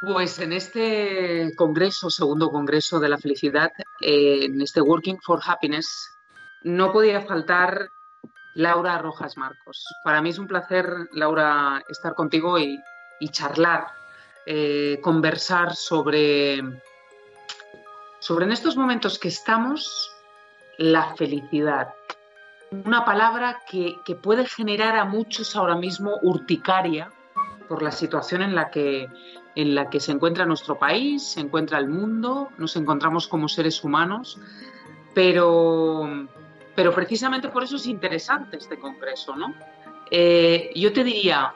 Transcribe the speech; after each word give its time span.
Pues 0.00 0.38
en 0.38 0.54
este 0.54 1.52
congreso, 1.56 2.08
segundo 2.08 2.50
congreso 2.50 2.98
de 3.00 3.10
la 3.10 3.18
felicidad, 3.18 3.70
eh, 4.00 4.46
en 4.46 4.62
este 4.62 4.80
Working 4.80 5.18
for 5.20 5.40
Happiness, 5.44 6.10
no 6.62 6.90
podía 6.90 7.20
faltar 7.20 7.90
Laura 8.54 8.96
Rojas 8.96 9.36
Marcos. 9.36 9.84
Para 10.02 10.22
mí 10.22 10.30
es 10.30 10.38
un 10.38 10.46
placer, 10.46 10.86
Laura, 11.12 11.82
estar 11.90 12.14
contigo 12.14 12.58
y, 12.58 12.80
charlar, 13.30 13.88
eh, 14.46 14.98
conversar 15.02 15.74
sobre, 15.74 16.62
sobre 18.20 18.46
en 18.46 18.52
estos 18.52 18.78
momentos 18.78 19.18
que 19.18 19.28
estamos, 19.28 20.10
la 20.78 21.14
felicidad. 21.14 21.92
Una 22.70 23.04
palabra 23.04 23.60
que, 23.68 23.96
que 24.06 24.14
puede 24.14 24.46
generar 24.46 24.96
a 24.96 25.04
muchos 25.04 25.54
ahora 25.56 25.74
mismo 25.74 26.18
urticaria 26.22 27.12
por 27.68 27.82
la 27.82 27.92
situación 27.92 28.40
en 28.40 28.54
la 28.54 28.70
que 28.70 29.08
en 29.54 29.74
la 29.74 29.90
que 29.90 30.00
se 30.00 30.12
encuentra 30.12 30.46
nuestro 30.46 30.78
país, 30.78 31.22
se 31.22 31.40
encuentra 31.40 31.78
el 31.78 31.88
mundo, 31.88 32.50
nos 32.58 32.76
encontramos 32.76 33.26
como 33.28 33.48
seres 33.48 33.82
humanos, 33.82 34.38
pero, 35.14 36.28
pero 36.74 36.94
precisamente 36.94 37.48
por 37.48 37.64
eso 37.64 37.76
es 37.76 37.86
interesante 37.86 38.56
este 38.56 38.78
congreso, 38.78 39.34
¿no? 39.36 39.54
Eh, 40.10 40.70
yo 40.74 40.92
te 40.92 41.04
diría, 41.04 41.54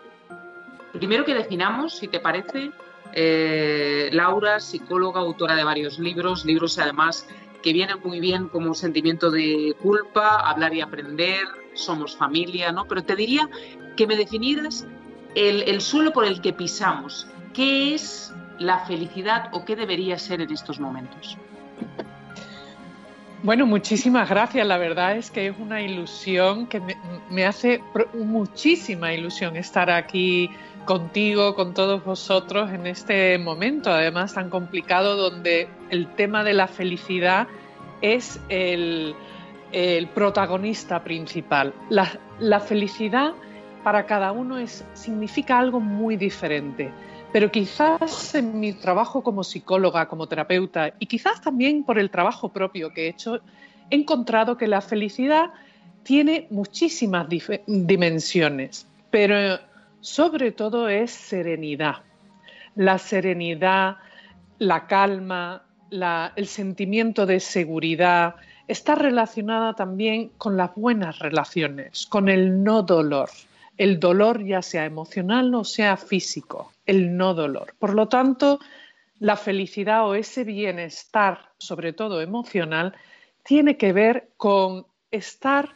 primero 0.93 1.25
que 1.25 1.35
definamos, 1.35 1.97
si 1.97 2.09
te 2.09 2.21
parece, 2.21 2.71
eh, 3.13 4.11
Laura, 4.13 4.61
psicóloga, 4.61 5.21
autora 5.21 5.55
de 5.55 5.65
varios 5.65 5.99
libros, 5.99 6.45
libros 6.45 6.79
además 6.79 7.27
que 7.63 7.73
vienen 7.73 7.99
muy 8.05 8.21
bien 8.21 8.49
como 8.49 8.75
sentimiento 8.75 9.31
de 9.31 9.75
culpa, 9.81 10.41
hablar 10.49 10.75
y 10.75 10.83
aprender, 10.83 11.47
somos 11.75 12.17
familia, 12.17 12.73
¿no? 12.73 12.87
Pero 12.87 13.03
te 13.03 13.17
diría 13.17 13.49
que 13.97 14.07
me 14.07 14.17
definieras 14.17 14.87
el, 15.35 15.63
el 15.63 15.81
suelo 15.81 16.13
por 16.13 16.25
el 16.27 16.41
que 16.41 16.53
pisamos, 16.53 17.27
¿Qué 17.55 17.95
es 17.95 18.35
la 18.59 18.81
felicidad 18.81 19.49
o 19.53 19.65
qué 19.65 19.77
debería 19.77 20.19
ser 20.19 20.41
en 20.41 20.51
estos 20.51 20.81
momentos? 20.81 21.39
Bueno, 23.45 23.67
muchísimas 23.67 24.29
gracias. 24.29 24.67
La 24.67 24.79
verdad 24.79 25.17
es 25.17 25.31
que 25.31 25.47
es 25.47 25.55
una 25.59 25.81
ilusión 25.83 26.67
que 26.67 26.81
me, 27.31 27.47
hace 27.47 27.81
muchísima 28.15 29.13
ilusión 29.13 29.57
estar 29.57 29.91
aquí 29.91 30.51
contigo, 30.85 31.55
con 31.55 31.75
todos 31.75 32.05
vosotros 32.05 32.71
en 32.73 32.87
este 32.87 33.39
momento, 33.39 33.93
además 33.93 34.35
tan 34.35 34.51
complicado, 34.51 35.17
donde 35.17 35.69
el 35.91 36.09
tema 36.15 36.43
de 36.43 36.55
la 36.55 36.67
felicidad 36.67 37.47
es 38.01 38.41
el, 38.49 39.15
protagonista 40.15 41.05
principal. 41.05 41.75
La, 41.91 42.19
la, 42.39 42.61
felicidad 42.61 43.35
para 43.83 44.07
cada 44.07 44.33
uno 44.33 44.57
es, 44.57 44.85
significa 44.95 45.59
algo 45.59 45.81
muy 45.81 46.17
diferente. 46.17 46.93
Pero 47.35 47.51
quizás 47.51 48.33
en 48.37 48.61
mi 48.61 48.75
trabajo 48.75 49.25
como 49.25 49.43
psicóloga, 49.43 50.07
como 50.07 50.29
terapeuta, 50.29 50.95
y 51.01 51.07
quizás 51.07 51.41
también 51.41 51.83
por 51.83 51.99
el 51.99 52.09
trabajo 52.09 52.51
propio 52.51 52.93
que 52.93 53.07
he 53.07 53.09
hecho, 53.09 53.41
he 53.91 53.97
encontrado 53.97 54.57
que 54.57 54.69
la 54.69 54.81
felicidad 54.81 55.51
tiene 56.05 56.47
muchísimas 56.51 57.27
dimensiones, 57.67 58.87
pero 59.11 59.59
sobre 60.01 60.53
todo 60.53 60.89
es 60.89 61.11
serenidad. 61.11 61.97
La 62.77 62.99
serenidad, 62.99 63.97
la 64.61 64.87
calma, 64.87 65.65
el 65.91 66.47
sentimiento 66.47 67.27
de 67.27 67.41
seguridad 67.41 68.37
está 68.69 68.95
relacionada 68.95 69.75
también 69.75 70.31
con 70.39 70.57
las 70.57 70.73
buenas 70.77 71.19
relaciones, 71.19 72.07
con 72.07 72.29
el 72.29 72.63
no 72.63 72.85
dolor 72.85 73.29
el 73.77 74.01
dolor 74.01 74.45
ya 74.45 74.63
sea 74.63 74.85
emocional 74.85 75.55
o 75.55 75.65
sea 75.65 75.97
físico, 75.97 76.73
el 76.87 77.17
no 77.17 77.35
dolor. 77.35 77.75
Por 77.79 77.95
lo 77.95 78.09
tanto, 78.09 78.61
la 79.19 79.37
felicidad 79.37 80.07
o 80.07 80.15
ese 80.15 80.45
bienestar, 80.45 81.53
sobre 81.59 81.93
todo 81.93 82.21
emocional, 82.21 82.95
tiene 83.43 83.77
que 83.77 83.93
ver 83.93 84.31
con 84.37 84.87
estar 85.11 85.71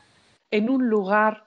en 0.51 0.71
un 0.71 0.89
lugar 0.89 1.45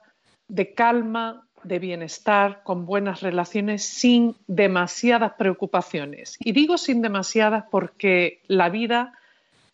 de 0.48 0.74
calma, 0.74 1.46
de 1.62 1.78
bienestar, 1.78 2.62
con 2.64 2.86
buenas 2.86 3.22
relaciones, 3.22 3.84
sin 3.84 4.36
demasiadas 4.46 5.32
preocupaciones. 5.38 6.36
Y 6.40 6.52
digo 6.52 6.76
sin 6.76 7.02
demasiadas 7.02 7.64
porque 7.70 8.42
la 8.46 8.68
vida 8.68 9.14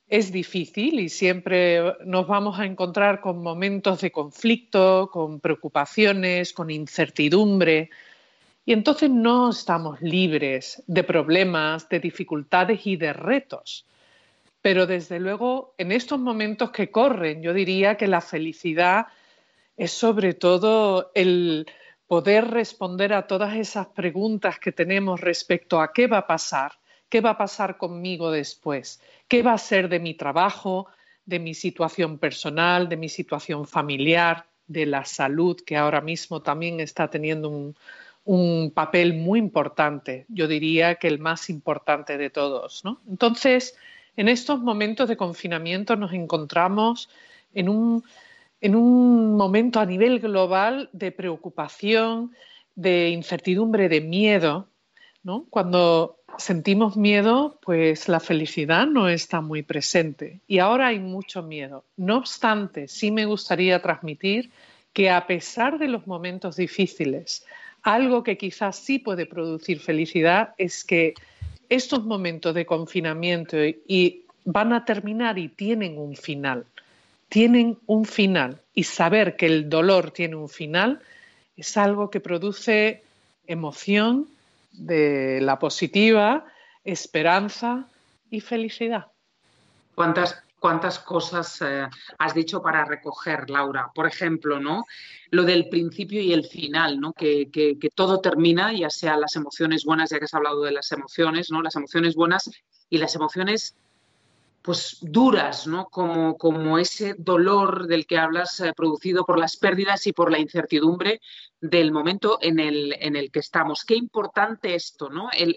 es 0.09 0.33
difícil 0.33 1.01
y 1.01 1.09
siempre 1.09 1.97
nos 2.05 2.27
vamos 2.27 2.59
a 2.59 2.65
encontrar 2.65 3.21
con 3.21 3.43
momentos 3.43 4.01
de 4.01 4.11
conflicto, 4.11 5.11
con 5.13 5.39
preocupaciones, 5.41 6.53
con 6.53 6.71
incertidumbre. 6.71 7.91
Y 8.65 8.73
entonces 8.73 9.11
no 9.11 9.51
estamos 9.51 10.01
libres 10.01 10.83
de 10.87 11.05
problemas, 11.05 11.89
de 11.89 12.01
dificultades 12.01 12.87
y 12.87 12.97
de 12.97 13.13
retos. 13.13 13.87
Pero 14.63 14.87
desde 14.87 15.21
luego, 15.21 15.75
en 15.79 15.93
estos 15.93 16.19
momentos 16.19 16.71
que 16.71 16.91
corren, 16.91 17.43
yo 17.43 17.53
diría 17.53 17.97
que 17.97 18.09
la 18.09 18.21
felicidad 18.21 19.07
es 19.77 19.93
sobre 19.93 20.35
todo 20.35 21.13
el 21.15 21.67
poder 22.07 22.51
responder 22.51 23.13
a 23.13 23.27
todas 23.27 23.55
esas 23.57 23.89
preguntas 23.89 24.59
que 24.59 24.73
tenemos 24.73 25.21
respecto 25.21 25.81
a 25.81 25.93
qué 25.93 26.07
va 26.07 26.19
a 26.19 26.27
pasar, 26.27 26.73
qué 27.09 27.21
va 27.21 27.31
a 27.31 27.39
pasar 27.39 27.77
conmigo 27.79 28.31
después, 28.31 29.01
qué 29.29 29.43
va 29.43 29.55
a 29.55 29.59
ser 29.59 29.89
de 29.89 30.01
mi 30.01 30.15
trabajo, 30.15 30.89
de 31.25 31.39
mi 31.39 31.55
situación 31.55 32.19
personal, 32.19 32.89
de 32.89 32.97
mi 32.97 33.09
situación 33.09 33.67
familiar, 33.67 34.47
de 34.67 34.87
la 34.87 35.05
salud, 35.05 35.59
que 35.65 35.77
ahora 35.77 36.01
mismo 36.01 36.43
también 36.43 36.81
está 36.81 37.09
teniendo 37.09 37.49
un, 37.51 37.75
papel 38.75 39.15
muy 39.15 39.39
importante, 39.39 40.27
yo 40.29 40.47
diría 40.47 40.97
que 40.97 41.09
el 41.09 41.19
más 41.19 41.49
importante 41.49 42.19
de 42.19 42.29
todos. 42.29 42.83
Entonces, 43.09 43.75
en 44.19 44.29
estos 44.29 44.61
momentos 44.61 45.09
de 45.09 45.17
confinamiento 45.17 45.97
nos 45.97 46.13
encontramos 46.13 47.09
en 47.55 47.71
un, 47.71 48.05
en 48.61 48.75
un 48.75 49.35
momento 49.35 49.81
a 49.81 49.87
nivel 49.87 50.21
global 50.21 50.91
de 50.93 51.11
preocupación, 51.11 52.35
de 52.75 53.09
incertidumbre, 53.09 53.89
de 53.89 54.03
miedo, 54.03 54.69
¿no? 55.23 55.47
Cuando 55.49 56.18
sentimos 56.39 56.97
miedo, 56.97 57.59
pues 57.63 58.09
la 58.09 58.21
felicidad 58.21 58.87
no 58.87 59.09
está 59.09 59.41
muy 59.41 59.63
presente 59.63 60.41
y 60.47 60.59
ahora 60.59 60.89
hay 60.89 60.99
mucho 60.99 61.43
miedo. 61.43 61.85
No 61.97 62.17
obstante, 62.17 62.89
sí 62.89 63.11
me 63.11 63.27
gustaría 63.27 63.83
transmitir 63.83 64.51
que 64.93 65.11
a 65.11 65.27
pesar 65.27 65.79
de 65.79 65.89
los 65.89 66.07
momentos 66.07 66.57
difíciles, 66.57 67.45
algo 67.83 68.23
que 68.23 68.39
quizás 68.39 68.77
sí 68.77 68.99
puede 68.99 69.27
producir 69.27 69.81
felicidad 69.81 70.55
es 70.59 70.85
que 70.85 71.15
estos 71.69 72.05
momentos 72.05 72.55
de 72.55 72.65
confinamiento 72.65 73.57
y 73.63 74.23
van 74.45 74.73
a 74.73 74.85
terminar 74.85 75.39
y 75.39 75.49
tienen 75.49 75.99
un 75.99 76.17
final. 76.17 76.65
Tienen 77.29 77.77
un 77.87 78.07
final 78.07 78.63
y 78.75 78.85
saber 78.85 79.37
que 79.37 79.47
el 79.47 79.69
dolor 79.69 80.13
tiene 80.13 80.37
un 80.37 80.49
final 80.49 81.01
es 81.59 81.77
algo 81.77 82.09
que 82.09 82.21
produce 82.21 83.03
emoción, 83.47 84.29
de 84.71 85.41
la 85.41 85.59
positiva, 85.59 86.45
esperanza 86.85 87.89
y 88.31 88.41
felicidad. 88.41 89.07
¿Cuántas, 89.95 90.43
cuántas 90.59 90.99
cosas 90.99 91.61
eh, 91.63 91.87
has 92.19 92.35
dicho 92.35 92.63
para 92.63 92.85
recoger, 92.85 93.51
Laura? 93.51 93.91
Por 93.95 94.07
ejemplo, 94.07 94.61
¿no? 94.61 94.85
Lo 95.31 95.43
del 95.43 95.69
principio 95.69 96.21
y 96.21 96.33
el 96.33 96.45
final, 96.45 97.01
¿no? 97.01 97.13
Que, 97.13 97.51
que, 97.51 97.77
todo 97.95 98.21
termina, 98.21 98.73
ya 98.73 98.91
sea 98.91 99.17
las 99.17 99.35
emociones 99.37 99.85
buenas, 99.85 100.11
ya 100.11 100.19
que 100.19 100.27
has 100.27 100.35
hablado 100.35 100.63
de 100.63 100.73
las 100.73 100.93
emociones, 100.93 101.51
¿no? 101.51 101.63
Las 101.63 101.77
emociones 101.77 102.15
buenas 102.15 102.51
y 102.89 102.99
las 102.99 103.15
emociones 103.15 103.77
pues 104.63 104.99
duras, 105.01 105.67
¿no? 105.67 105.87
Como, 105.87 106.37
como 106.37 106.79
ese 106.79 107.15
dolor 107.17 107.87
del 107.87 108.07
que 108.07 108.19
hablas 108.19 108.61
eh, 108.61 108.73
producido 108.75 109.25
por 109.25 109.39
las 109.39 109.57
pérdidas 109.57 110.07
y 110.07 110.13
por 110.13 110.31
la 110.31 110.39
incertidumbre 110.39 111.21
del 111.61 111.93
momento 111.93 112.39
en 112.41 112.59
el, 112.59 112.95
en 112.99 113.17
el 113.17 113.31
que 113.31 113.39
estamos. 113.41 113.85
Qué 113.85 113.95
importante 113.95 114.75
esto, 114.75 115.09
¿no? 115.11 115.31
El, 115.33 115.57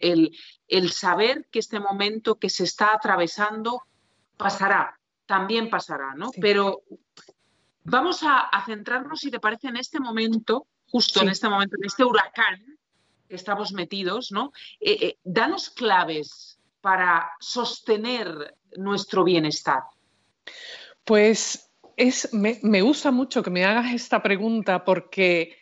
el, 0.68 0.92
saber 0.92 1.48
que 1.52 1.60
este 1.60 1.80
momento 1.80 2.36
que 2.36 2.50
se 2.50 2.64
está 2.64 2.94
atravesando 2.94 3.84
pasará, 4.38 5.00
también 5.26 5.70
pasará, 5.70 6.14
¿no? 6.16 6.32
Pero 6.40 6.82
vamos 7.84 8.22
a, 8.24 8.50
centrarnos, 8.66 9.20
si 9.20 9.32
te 9.32 9.40
parece, 9.40 9.68
en 9.68 9.78
este 9.78 10.00
momento, 10.00 10.68
justo 10.90 11.22
en 11.22 11.30
este 11.30 11.50
momento, 11.50 11.76
en 11.78 11.86
este 11.86 12.04
huracán 12.04 12.78
que 13.28 13.36
estamos 13.36 13.72
metidos, 13.72 14.32
¿no? 14.32 14.52
Eh, 14.80 14.98
eh, 15.02 15.18
danos 15.24 15.70
claves 15.70 16.60
para 16.82 17.32
sostener 17.40 18.58
nuestro 18.78 19.24
bienestar? 19.24 19.84
Pues 21.04 21.72
es, 21.98 22.34
me, 22.34 22.82
gusta 22.82 23.12
mucho 23.12 23.44
que 23.44 23.50
me 23.50 23.66
hagas 23.66 23.94
esta 23.94 24.22
pregunta 24.22 24.86
porque 24.86 25.58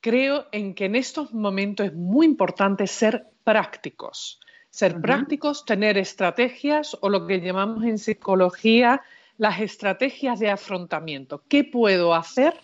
creo 0.00 0.46
en 0.52 0.74
que 0.74 0.86
en 0.86 0.96
estos 0.96 1.32
momentos 1.32 1.86
es 1.86 1.94
muy 1.94 2.26
importante 2.26 2.86
ser 2.86 3.26
prácticos. 3.44 4.40
Ser 4.70 5.00
prácticos, 5.00 5.64
tener 5.64 5.96
estrategias 5.98 6.96
o 7.00 7.08
lo 7.08 7.28
que 7.28 7.40
llamamos 7.40 7.84
en 7.84 7.96
psicología 7.96 9.02
las 9.38 9.60
estrategias 9.60 10.40
de 10.40 10.50
afrontamiento. 10.50 11.44
¿Qué 11.48 11.62
puedo 11.62 12.12
hacer 12.12 12.54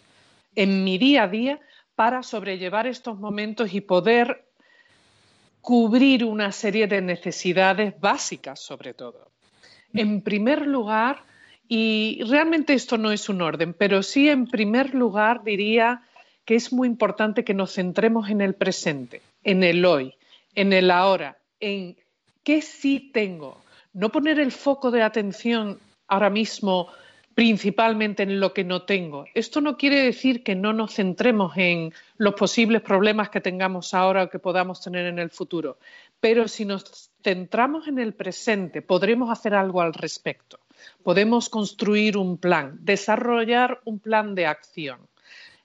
en 0.56 0.82
mi 0.82 0.99
día 0.99 1.25
a 1.25 1.29
día 1.29 1.61
para 1.94 2.23
sobrellevar 2.23 2.87
estos 2.87 3.19
momentos 3.19 3.73
y 3.75 3.81
poder 3.81 4.50
cubrir 5.61 6.25
una 6.25 6.52
serie 6.52 6.87
de 6.87 7.00
necesidades 7.00 7.99
básicas, 8.00 8.61
sobre 8.61 8.94
todo. 8.94 9.31
En 9.94 10.22
primer 10.22 10.66
lugar, 10.66 11.25
y 11.69 12.22
realmente 12.28 12.75
esto 12.75 12.98
no 12.98 13.12
es 13.12 13.28
un 13.28 13.42
orden, 13.42 13.75
pero 13.75 14.02
sí 14.02 14.28
en 14.28 14.46
primer 14.46 14.94
lugar 14.94 15.44
diría 15.44 16.02
que 16.44 16.54
es 16.56 16.72
muy 16.72 16.88
importante 16.88 17.44
que 17.44 17.54
nos 17.54 17.75
centremos 17.75 18.28
en 18.28 18.40
el 18.40 18.54
presente, 18.54 19.22
en 19.44 19.62
el 19.62 19.84
hoy, 19.84 20.14
en 20.54 20.72
el 20.72 20.90
ahora, 20.90 21.38
en 21.60 21.96
qué 22.42 22.62
sí 22.62 23.10
tengo. 23.12 23.62
No 23.92 24.10
poner 24.10 24.38
el 24.38 24.52
foco 24.52 24.90
de 24.90 25.02
atención 25.02 25.78
ahora 26.08 26.31
mismo 26.31 26.88
principalmente 27.34 28.22
en 28.22 28.40
lo 28.40 28.52
que 28.52 28.64
no 28.64 28.82
tengo. 28.82 29.25
Esto 29.34 29.60
no 29.60 29.76
quiere 29.76 30.02
decir 30.02 30.42
que 30.42 30.54
no 30.54 30.72
nos 30.72 30.94
centremos 30.94 31.56
en 31.56 31.92
los 32.19 32.34
posibles 32.34 32.82
problemas 32.82 33.31
que 33.31 33.40
tengamos 33.40 33.94
ahora 33.94 34.25
o 34.25 34.28
que 34.28 34.38
podamos 34.38 34.82
tener 34.82 35.06
en 35.06 35.19
el 35.19 35.31
futuro, 35.31 35.78
pero 36.20 36.49
si 36.49 36.64
nos 36.64 37.11
centramos 37.22 37.88
en 37.88 37.99
el 37.99 38.14
presente, 38.14 38.82
podremos 38.82 39.31
hacer 39.31 39.55
algo 39.55 39.81
al 39.81 39.94
respecto. 39.94 40.61
Podemos 41.02 41.49
construir 41.49 42.17
un 42.17 42.38
plan, 42.38 42.78
desarrollar 42.82 43.81
un 43.84 43.99
plan 43.99 44.34
de 44.34 44.46
acción. 44.46 45.00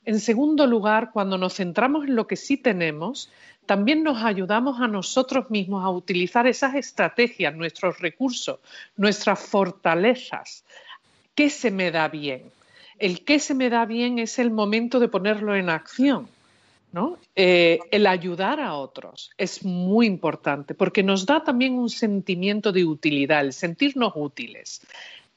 En 0.06 0.19
segundo 0.19 0.68
lugar, 0.68 1.12
cuando 1.12 1.38
nos 1.38 1.56
centramos 1.56 2.06
en 2.06 2.16
lo 2.16 2.28
que 2.28 2.36
sí 2.36 2.57
tenemos, 2.57 3.31
también 3.66 4.04
nos 4.04 4.24
ayudamos 4.24 4.80
a 4.80 4.88
nosotros 4.88 5.50
mismos 5.50 5.84
a 5.84 5.90
utilizar 5.90 6.46
esas 6.46 6.75
estrategias, 6.75 7.56
nuestros 7.56 8.00
recursos, 8.00 8.60
nuestras 8.96 9.40
fortalezas. 9.40 10.63
¿Qué 11.34 11.50
se 11.50 11.72
me 11.72 11.92
da 11.92 12.08
bien? 12.08 12.51
El 13.00 13.25
qué 13.25 13.40
se 13.40 13.56
me 13.56 13.69
da 13.69 13.86
bien 13.86 14.19
es 14.19 14.38
el 14.40 14.51
momento 14.51 15.00
de 15.00 15.08
ponerlo 15.08 15.56
en 15.56 15.69
acción. 15.69 16.30
Eh, 17.36 17.80
el 17.92 18.08
ayudar 18.08 18.60
a 18.60 18.76
otros 18.76 19.32
es 19.38 19.66
muy 19.66 20.06
importante 20.06 20.76
porque 20.76 21.04
nos 21.04 21.26
da 21.26 21.44
también 21.44 21.74
un 21.74 21.90
sentimiento 21.90 22.72
de 22.72 22.86
utilidad, 22.86 23.42
el 23.42 23.54
sentirnos 23.54 24.14
útiles. 24.16 24.82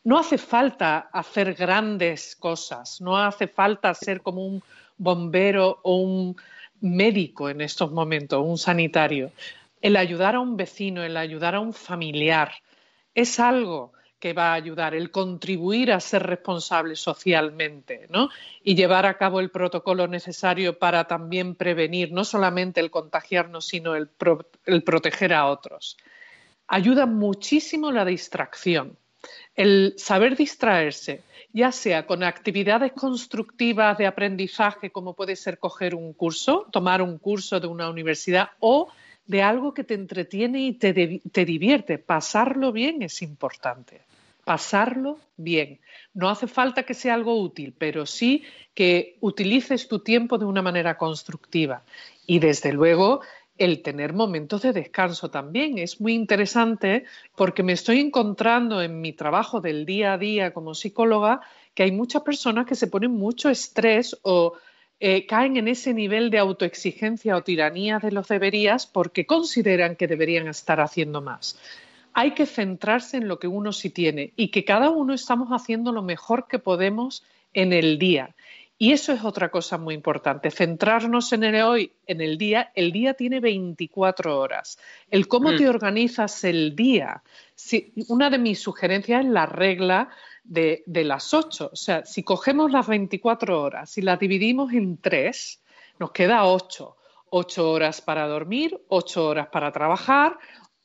No 0.05 0.19
hace 0.19 0.39
falta 0.39 0.99
hacer 1.13 1.55
grandes 1.55 2.37
cosas, 2.37 3.01
no 3.01 3.17
hace 3.17 3.49
falta 3.49 3.93
ser 3.95 4.23
como 4.23 4.47
un 4.47 4.63
bombero 4.97 5.81
o 5.83 5.97
un 5.97 6.37
médico 6.81 7.51
en 7.51 7.61
estos 7.61 7.91
momentos, 7.91 8.45
un 8.45 8.59
sanitario. 8.59 9.33
El 9.81 9.97
ayudar 9.97 10.37
a 10.37 10.41
un 10.41 10.57
vecino, 10.57 11.03
el 11.03 11.17
ayudar 11.17 11.55
a 11.55 11.61
un 11.61 11.73
familiar, 11.73 12.53
es 13.15 13.41
algo 13.41 13.93
que 14.19 14.33
va 14.33 14.51
a 14.51 14.55
ayudar, 14.55 14.95
el 14.95 15.11
contribuir 15.11 15.93
a 15.93 16.01
ser 16.01 16.25
responsable 16.25 16.97
socialmente 16.97 18.07
¿no? 18.11 18.31
y 18.63 18.75
llevar 18.75 19.07
a 19.07 19.17
cabo 19.17 19.41
el 19.41 19.51
protocolo 19.51 20.07
necesario 20.09 20.79
para 20.79 21.07
también 21.07 21.55
prevenir 21.55 22.13
no 22.13 22.25
solamente 22.25 22.81
el 22.81 22.91
contagiarnos, 22.91 23.67
sino 23.67 23.95
el, 23.95 24.11
el 24.67 24.83
proteger 24.83 25.35
a 25.35 25.47
otros. 25.47 25.97
Ayuda 26.67 27.07
muchísimo 27.07 27.93
la 27.93 28.05
distracción, 28.05 28.99
el 29.55 29.95
saber 29.97 30.37
distraerse, 30.37 31.23
ya 31.53 31.73
sea 31.73 32.07
con 32.07 32.23
actividades 32.23 32.93
constructivas 32.93 33.97
de 33.99 34.07
aprendizaje, 34.07 34.91
como 34.91 35.15
puede 35.15 35.37
ser 35.37 35.59
coger 35.59 35.95
un 35.95 36.13
curso, 36.13 36.67
tomar 36.71 37.03
un 37.03 37.19
curso 37.19 37.59
de 37.59 37.67
una 37.67 37.89
universidad 37.89 38.51
o 38.61 38.89
de 39.29 39.43
algo 39.43 39.75
que 39.75 39.85
te 39.85 39.95
entretiene 39.95 40.61
y 40.63 40.73
te, 40.73 41.45
divierte. 41.45 41.99
Pasarlo 41.99 42.73
bien 42.73 43.03
es 43.03 43.23
importante. 43.23 44.01
Pasarlo 44.49 45.19
bien. 45.37 45.79
No 46.15 46.31
hace 46.31 46.47
falta 46.47 46.85
que 46.85 46.95
sea 46.95 47.13
algo 47.13 47.39
útil, 47.39 47.75
pero 47.77 48.07
sí 48.07 48.45
que 48.73 49.19
utilices 49.21 49.89
tu 49.89 49.99
tiempo 49.99 50.39
de 50.39 50.47
una 50.47 50.63
manera 50.63 50.97
constructiva. 50.97 51.83
Y 52.27 52.39
desde 52.39 52.73
luego 52.73 53.21
el 53.59 53.83
tener 53.83 54.15
momentos 54.15 54.63
de 54.63 54.73
descanso 54.73 55.31
también. 55.31 55.77
Es 55.77 56.01
muy 56.01 56.15
interesante 56.15 57.05
porque 57.37 57.63
me 57.63 57.75
estoy 57.75 58.01
encontrando 58.01 58.81
en 58.81 59.03
mi 59.03 59.13
trabajo 59.13 59.61
del 59.61 59.85
día 59.85 60.15
a 60.15 60.19
día 60.19 60.55
como 60.55 60.75
psicóloga 60.75 61.43
que 61.75 61.83
hay 61.83 61.93
muchas 61.93 62.23
personas 62.23 62.65
que 62.65 62.75
se 62.75 62.87
ponen 62.87 63.11
mucho 63.11 63.51
estrés 63.51 64.17
o 64.23 64.55
eh, 64.99 65.27
caen 65.27 65.59
en 65.59 65.69
ese 65.69 65.93
nivel 65.93 66.31
de 66.31 66.39
autoexigencia 66.39 67.37
o 67.37 67.43
tiranía 67.43 67.99
de 67.99 68.13
los 68.13 68.29
deberías 68.29 68.87
porque 68.87 69.27
consideran 69.27 69.95
que 69.95 70.07
deberían 70.07 70.49
estar 70.49 70.81
haciendo 70.81 71.21
más. 71.21 71.59
Hay 72.15 72.33
que 72.33 72.47
centrarse 72.47 73.17
en 73.17 73.29
lo 73.29 73.39
que 73.39 73.49
uno 73.49 73.73
sí 73.73 73.91
tiene 73.91 74.33
y 74.37 74.49
que 74.49 74.65
cada 74.65 74.91
uno 74.91 75.15
estamos 75.15 75.49
haciendo 75.51 75.93
lo 75.93 76.03
mejor 76.03 76.47
que 76.49 76.59
podemos 76.59 77.25
en 77.55 77.73
el 77.73 77.99
día 77.99 78.35
y 78.81 78.93
eso 78.93 79.13
es 79.13 79.25
otra 79.25 79.51
cosa 79.51 79.77
muy 79.77 79.95
importante, 79.95 80.53
centrarnos 80.53 81.33
en 81.33 81.43
el 81.43 81.61
hoy, 81.63 81.93
en 82.07 82.21
el 82.21 82.39
día. 82.39 82.71
El 82.77 82.93
día 82.93 83.15
tiene 83.15 83.41
24 83.41 84.39
horas. 84.39 84.79
El 85.11 85.27
cómo 85.27 85.57
te 85.57 85.65
mm. 85.65 85.69
organizas 85.69 86.45
el 86.45 86.77
día. 86.77 87.25
una 88.07 88.31
de 88.31 88.39
mis 88.39 88.61
sugerencias 88.61 89.25
es 89.25 89.31
la 89.31 89.47
regla 89.47 90.11
de, 90.45 90.85
de, 90.87 91.03
las 91.03 91.35
8. 91.35 91.71
O 91.73 91.77
sea, 91.77 92.05
si 92.07 92.23
cogemos 92.23 92.71
las 92.71 92.87
24 92.87 93.61
horas 93.61 93.99
y 93.99 94.03
las 94.03 94.21
dividimos 94.21 94.73
en 94.73 94.97
tres, 94.99 95.61
nos 95.99 96.13
queda 96.13 96.47
8. 96.47 96.95
8 97.31 97.71
horas 97.71 98.01
para 98.01 98.29
dormir, 98.29 98.81
8 98.89 99.27
horas 99.27 99.49
para 99.49 99.73
trabajar, 99.73 100.39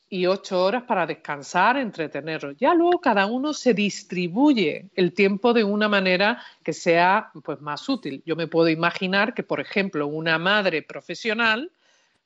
y 0.08 0.26
ocho 0.26 0.62
horas 0.62 0.84
para 0.84 1.06
descansar, 1.06 1.76
entretenerlos. 1.76 2.56
Ya 2.58 2.74
luego 2.74 3.00
cada 3.00 3.26
uno 3.26 3.52
se 3.52 3.74
distribuye 3.74 4.90
el 4.94 5.12
tiempo 5.12 5.52
de 5.52 5.64
una 5.64 5.88
manera 5.88 6.42
que 6.62 6.72
sea 6.72 7.30
pues, 7.42 7.60
más 7.60 7.88
útil. 7.88 8.22
Yo 8.26 8.36
me 8.36 8.46
puedo 8.46 8.68
imaginar 8.68 9.34
que, 9.34 9.42
por 9.42 9.60
ejemplo, 9.60 10.06
una 10.06 10.38
madre 10.38 10.82
profesional, 10.82 11.70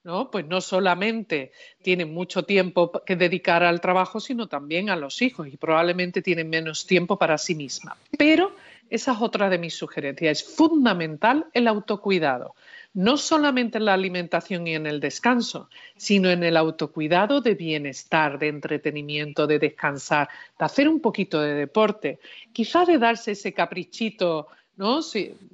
¿no? 0.05 0.31
Pues 0.31 0.47
no 0.47 0.61
solamente 0.61 1.53
tiene 1.83 2.05
mucho 2.05 2.45
tiempo 2.45 2.93
que 3.05 3.17
dedicar 3.17 3.63
al 3.63 3.81
trabajo, 3.81 4.21
sino 4.21 4.49
también 4.49 4.91
a 4.91 4.97
los 4.97 5.23
hijos 5.23 5.49
y 5.49 5.57
probablemente 5.57 6.23
tiene 6.23 6.45
menos 6.45 6.87
tiempo 6.87 7.19
para 7.19 7.39
sí 7.39 7.55
misma. 7.55 7.97
Pero 8.17 8.53
esa 8.91 9.13
es 9.13 9.19
otra 9.21 9.49
de 9.49 9.59
mis 9.59 9.75
sugerencias. 9.75 10.43
Es 10.43 10.57
fundamental 10.57 11.47
el 11.53 11.69
autocuidado 11.69 12.55
no 12.95 13.17
solamente 13.17 13.79
en 13.79 13.85
la 13.85 13.95
alimentación 13.95 14.67
y 14.67 14.75
en 14.75 14.87
el 14.87 14.99
descanso, 14.99 15.69
sino 15.97 16.31
en 16.31 16.43
el 16.43 16.57
autocuidado 16.57 17.41
de 17.41 17.55
bienestar, 17.55 18.39
de 18.39 18.49
entretenimiento, 18.49 19.47
de 19.47 19.59
descansar, 19.59 20.29
de 20.59 20.65
hacer 20.65 20.89
un 20.89 21.01
poquito 21.01 21.41
de 21.41 21.55
deporte, 21.55 22.19
quizá 22.53 22.85
de 22.85 22.99
darse 22.99 23.33
ese 23.33 23.53
caprichito 23.53 24.49
¿no? 24.79 25.01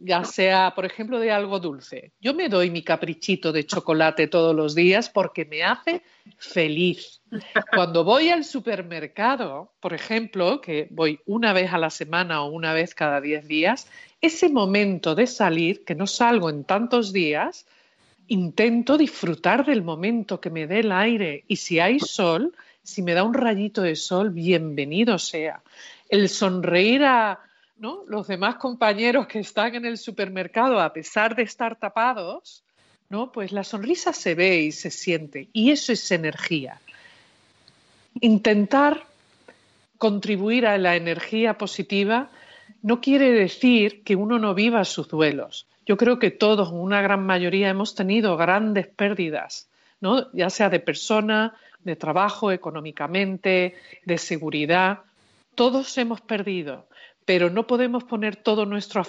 ya 0.02 0.22
sea, 0.22 0.74
por 0.76 0.84
ejemplo, 0.84 1.18
de 1.18 1.30
algo 1.30 1.58
dulce. 1.58 2.12
Yo 2.20 2.34
me 2.34 2.50
doy 2.50 2.70
mi 2.70 2.82
caprichito 2.82 3.52
de 3.52 3.64
chocolate 3.64 4.28
todos 4.28 4.54
los 4.54 4.74
días 4.74 5.08
porque 5.08 5.46
me 5.46 5.62
hace 5.64 6.02
feliz. 6.36 7.22
Cuando 7.74 8.04
voy 8.04 8.28
al 8.28 8.44
supermercado, 8.44 9.72
por 9.81 9.94
ejemplo, 9.94 10.60
que 10.60 10.88
voy 10.90 11.20
una 11.24 11.54
vez 11.54 11.72
a 11.72 11.78
la 11.78 11.88
semana 11.88 12.43
o 12.43 12.50
una 12.50 12.74
vez 12.74 12.94
cada 12.94 13.22
diez 13.22 13.48
días, 13.48 13.88
ese 14.20 14.50
momento 14.50 15.14
de 15.14 15.26
salir, 15.26 15.84
que 15.86 15.94
no 15.94 16.06
salgo 16.06 16.50
en 16.50 16.64
tantos 16.64 17.10
días, 17.10 17.66
intento 18.28 18.98
disfrutar 18.98 19.64
del 19.64 19.82
momento 19.82 20.38
que 20.38 20.50
me 20.50 20.66
dé 20.66 20.81
el 20.81 20.93
aire 20.93 21.44
y 21.48 21.56
si 21.56 21.81
hay 21.81 21.98
sol, 21.98 22.54
si 22.82 23.00
me 23.00 23.14
da 23.14 23.22
un 23.22 23.32
rayito 23.32 23.81
de 23.81 23.96
sol, 23.96 24.28
bienvenido 24.28 25.19
sea. 25.19 25.62
El 26.10 26.28
sonreír 26.28 27.04
a 27.04 27.40
los 28.06 28.26
demás 28.26 28.56
compañeros 28.56 29.26
que 29.26 29.41
están 29.41 29.74
en 29.74 29.84
el 29.84 29.98
supermercado, 29.98 30.81
a 30.81 30.93
pesar 30.93 31.36
de 31.36 31.43
estar 31.43 31.76
tapados, 31.76 32.64
¿no? 33.08 33.31
pues 33.31 33.53
la 33.53 33.64
sonrisa 33.64 34.12
se 34.12 34.34
ve 34.34 34.60
y 34.60 34.72
se 34.72 34.91
siente 34.91 35.48
y 35.53 35.70
eso 35.70 35.93
es 35.93 36.10
energía. 36.10 36.81
Intentar 38.20 39.05
contribuir 39.98 40.67
a 40.67 40.79
la 40.79 40.96
energía 40.96 41.58
positiva 41.58 42.31
no 42.82 43.00
quiere 43.00 43.32
decir 43.32 44.03
que 44.03 44.17
uno 44.17 44.38
no 44.38 44.55
viva 44.55 44.84
sus 44.84 45.08
duelos. 45.08 45.67
Yo 45.86 45.96
creo 45.96 46.19
que 46.19 46.31
todos, 46.31 46.70
una 46.70 47.03
gran 47.03 47.24
mayoría, 47.26 47.69
hemos 47.69 47.94
tenido 47.94 48.36
grandes 48.36 48.86
pérdidas, 48.86 49.69
¿no? 50.00 50.32
ya 50.32 50.48
sea 50.50 50.70
de 50.70 50.81
persona, 50.81 51.55
de 51.84 51.96
trabajo, 51.96 52.50
económicamente, 52.53 53.74
de 54.05 54.19
seguridad. 54.19 55.00
Todos 55.55 55.96
hemos 55.98 56.20
perdido, 56.20 56.86
pero 57.24 57.50
no 57.50 57.66
podemos 57.66 58.04
poner 58.04 58.36
toda 58.36 58.66
nuestra 58.66 59.04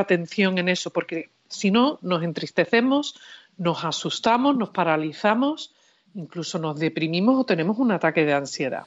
atención 0.00 0.58
en 0.58 0.68
eso, 0.68 0.90
porque 0.90 1.30
si 1.48 1.70
no, 1.70 1.98
nos 2.02 2.22
entristecemos, 2.22 3.18
nos 3.56 3.84
asustamos, 3.84 4.56
nos 4.56 4.70
paralizamos, 4.70 5.74
incluso 6.14 6.58
nos 6.58 6.78
deprimimos 6.78 7.40
o 7.40 7.44
tenemos 7.44 7.78
un 7.78 7.92
ataque 7.92 8.24
de 8.24 8.34
ansiedad. 8.34 8.86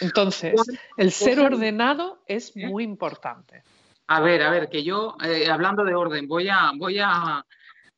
Entonces, 0.00 0.54
el 0.96 1.12
ser 1.12 1.40
ordenado 1.40 2.18
es 2.26 2.54
muy 2.56 2.84
importante. 2.84 3.62
A 4.08 4.20
ver, 4.20 4.42
a 4.42 4.50
ver, 4.50 4.68
que 4.68 4.82
yo, 4.82 5.16
eh, 5.24 5.48
hablando 5.50 5.84
de 5.84 5.94
orden, 5.94 6.28
voy 6.28 6.48
a, 6.48 6.72
voy 6.76 6.98
a, 6.98 7.44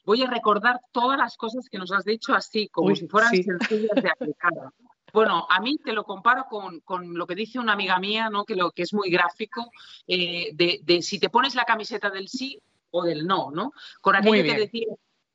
voy 0.04 0.22
a 0.22 0.30
recordar 0.30 0.80
todas 0.92 1.18
las 1.18 1.36
cosas 1.36 1.68
que 1.68 1.78
nos 1.78 1.90
has 1.90 2.04
dicho 2.04 2.34
así, 2.34 2.68
como 2.68 2.94
si 2.94 3.08
fueran 3.08 3.30
sencillas 3.30 4.02
de 4.02 4.10
aplicar. 4.10 4.52
Bueno, 5.14 5.46
a 5.48 5.60
mí 5.60 5.78
te 5.78 5.92
lo 5.92 6.02
comparo 6.02 6.46
con, 6.48 6.82
lo 7.16 7.24
que 7.24 7.36
dice 7.36 7.60
una 7.60 7.74
amiga 7.74 8.00
mía, 8.00 8.30
¿no? 8.30 8.44
que, 8.44 8.56
lo, 8.56 8.72
que 8.72 8.82
es 8.82 8.92
muy 8.92 9.10
gráfico, 9.10 9.70
eh, 10.08 10.50
de, 10.52 11.02
si 11.02 11.20
te 11.20 11.30
pones 11.30 11.54
la 11.54 11.64
camiseta 11.64 12.10
del 12.10 12.28
sí 12.28 12.60
o 12.90 13.04
del 13.04 13.24
no, 13.24 13.52
¿no? 13.52 13.72
Con 14.00 14.16
aquello 14.16 14.42
que 14.42 14.58
decía 14.58 14.88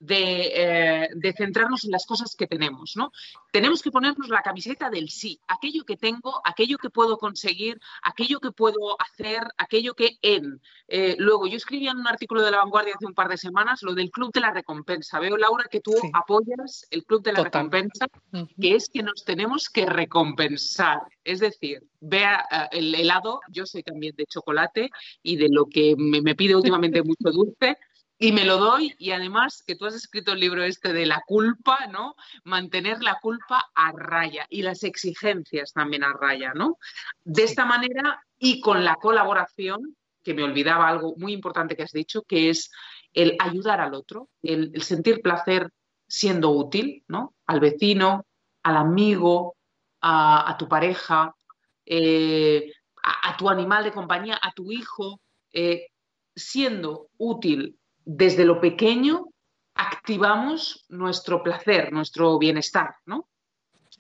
eh, 0.08 1.10
de, 1.14 1.34
centrarnos 1.34 1.84
en 1.84 1.92
las 1.92 2.06
cosas 2.06 2.34
que 2.38 2.48
tenemos, 2.48 2.94
¿no? 2.96 3.12
Tenemos 3.52 3.82
que 3.82 3.92
ponernos 3.92 4.30
la 4.30 4.42
camiseta 4.42 4.90
del 4.90 5.10
sí, 5.10 5.42
aquello 5.48 5.84
que 5.84 5.98
tengo, 5.98 6.42
aquello 6.46 6.78
que 6.78 6.90
puedo 6.90 7.18
conseguir, 7.18 7.80
aquello 8.02 8.40
que 8.40 8.52
puedo 8.52 8.96
hacer, 9.02 9.42
aquello 9.58 9.96
que 9.96 10.18
en. 10.22 10.62
Eh, 10.88 11.16
luego, 11.20 11.48
yo 11.48 11.58
escribía 11.58 11.92
en 11.92 11.98
un 11.98 12.08
artículo 12.08 12.42
de 12.44 12.52
La 12.52 12.60
Vanguardia 12.60 12.94
hace 12.96 13.06
un 13.06 13.14
par 13.14 13.28
de 13.28 13.38
semanas 13.38 13.84
lo 13.84 13.94
del 13.94 14.10
Club 14.10 14.32
de 14.32 14.40
la 14.40 14.52
Recompensa. 14.52 15.20
Veo, 15.20 15.36
Laura, 15.36 15.66
que 15.70 15.82
tú 15.82 15.94
apoyas 16.14 16.88
el 16.92 17.04
Club 17.04 17.22
de 17.22 17.34
la 17.34 17.44
Recompensa, 17.44 18.08
que 18.60 18.76
es 18.76 18.88
que 18.88 19.04
nos 19.04 19.26
tenemos 19.26 19.70
que 19.70 19.86
recompensar. 19.86 21.02
Es 21.26 21.42
decir, 21.42 21.84
vea 22.00 22.70
el 22.72 22.96
helado, 22.96 23.42
yo 23.50 23.66
soy 23.66 23.84
también 23.84 24.16
de 24.16 24.26
chocolate 24.26 24.90
y 25.22 25.36
de 25.36 25.50
lo 25.50 25.66
que 25.66 25.96
me 25.98 26.36
pide 26.36 26.56
últimamente 26.56 27.04
mucho 27.04 27.32
dulce, 27.32 27.78
y 28.22 28.34
me 28.34 28.44
lo 28.44 28.58
doy 28.58 28.94
y 29.00 29.12
además 29.12 29.64
que 29.66 29.76
tú 29.76 29.86
has 29.86 29.96
escrito 29.96 30.34
el 30.34 30.42
libro 30.42 30.62
este 30.64 30.92
de 30.92 31.06
la 31.06 31.24
culpa, 31.26 31.88
¿no? 31.88 32.16
Mantener 32.44 33.02
la 33.02 33.18
culpa 33.22 33.72
a 33.74 33.94
raya 33.94 34.46
y 34.50 34.62
las 34.62 34.84
exigencias 34.84 35.72
también 35.72 36.04
a 36.04 36.12
raya, 36.12 36.52
¿no? 36.54 36.78
De 37.24 37.44
esta 37.44 37.64
manera 37.64 38.22
y 38.38 38.60
con 38.60 38.84
la 38.84 38.96
colaboración, 38.96 39.96
que 40.22 40.34
me 40.34 40.44
olvidaba 40.44 40.90
algo 40.90 41.16
muy 41.16 41.32
importante 41.32 41.78
que 41.78 41.84
has 41.84 41.94
dicho, 41.94 42.24
que 42.24 42.50
es 42.50 42.72
el 43.14 43.38
ayudar 43.40 43.80
al 43.80 43.94
otro, 43.94 44.28
el, 44.44 44.82
sentir 44.82 45.22
placer 45.22 45.72
siendo 46.06 46.50
útil, 46.52 47.06
¿no? 47.08 47.36
Al 47.46 47.62
vecino, 47.62 48.26
al 48.64 48.76
amigo, 48.76 49.56
a, 50.02 50.58
tu 50.60 50.68
pareja, 50.68 51.34
eh, 51.86 52.74
a, 53.02 53.38
tu 53.38 53.50
animal 53.50 53.86
de 53.86 53.94
compañía, 53.94 54.38
a 54.42 54.52
tu 54.52 54.74
hijo, 54.74 55.22
eh, 55.54 55.88
siendo 56.36 57.08
útil 57.18 57.80
desde 58.12 58.44
lo 58.44 58.60
pequeño 58.60 59.28
activamos 59.76 60.84
nuestro 60.90 61.44
placer, 61.44 61.94
nuestro 61.94 62.40
bienestar, 62.40 62.96
¿no? 63.06 63.28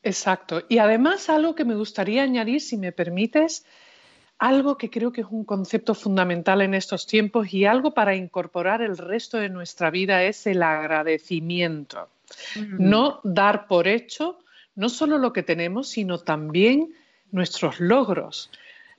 Exacto. 0.01 0.63
Y 0.67 0.79
además 0.79 1.29
algo 1.29 1.53
que 1.53 1.63
me 1.63 1.75
gustaría 1.75 2.23
añadir, 2.23 2.59
si 2.59 2.75
me 2.75 2.91
permites, 2.91 3.67
algo 4.39 4.77
que 4.79 4.89
creo 4.89 5.11
que 5.11 5.21
es 5.21 5.27
un 5.29 5.43
concepto 5.43 5.93
fundamental 5.93 6.61
en 6.61 6.73
estos 6.73 7.05
tiempos 7.05 7.53
y 7.53 7.65
algo 7.65 7.93
para 7.93 8.15
incorporar 8.15 8.81
el 8.81 8.97
resto 8.97 9.37
de 9.37 9.49
nuestra 9.49 9.91
vida 9.91 10.23
es 10.23 10.47
el 10.47 10.63
agradecimiento. 10.63 12.09
No 12.55 13.19
dar 13.23 13.67
por 13.67 13.87
hecho 13.87 14.39
no 14.73 14.89
solo 14.89 15.19
lo 15.19 15.33
que 15.33 15.43
tenemos, 15.43 15.89
sino 15.89 16.17
también 16.17 16.95
nuestros 17.31 17.79
logros. 17.79 18.49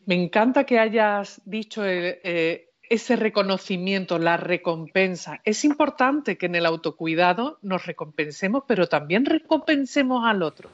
Me 0.06 0.14
encanta 0.14 0.64
que 0.64 0.78
hayas 0.78 1.40
dicho 1.44 1.84
eh, 1.84 2.20
eh, 2.22 2.69
ese 2.90 3.14
reconocimiento, 3.14 4.18
la 4.18 4.36
recompensa. 4.36 5.40
Es 5.44 5.64
importante 5.64 6.36
que 6.36 6.46
en 6.46 6.56
el 6.56 6.66
autocuidado 6.66 7.58
nos 7.62 7.86
recompensemos, 7.86 8.64
pero 8.66 8.88
también 8.88 9.24
recompensemos 9.24 10.24
al 10.26 10.42
otro. 10.42 10.70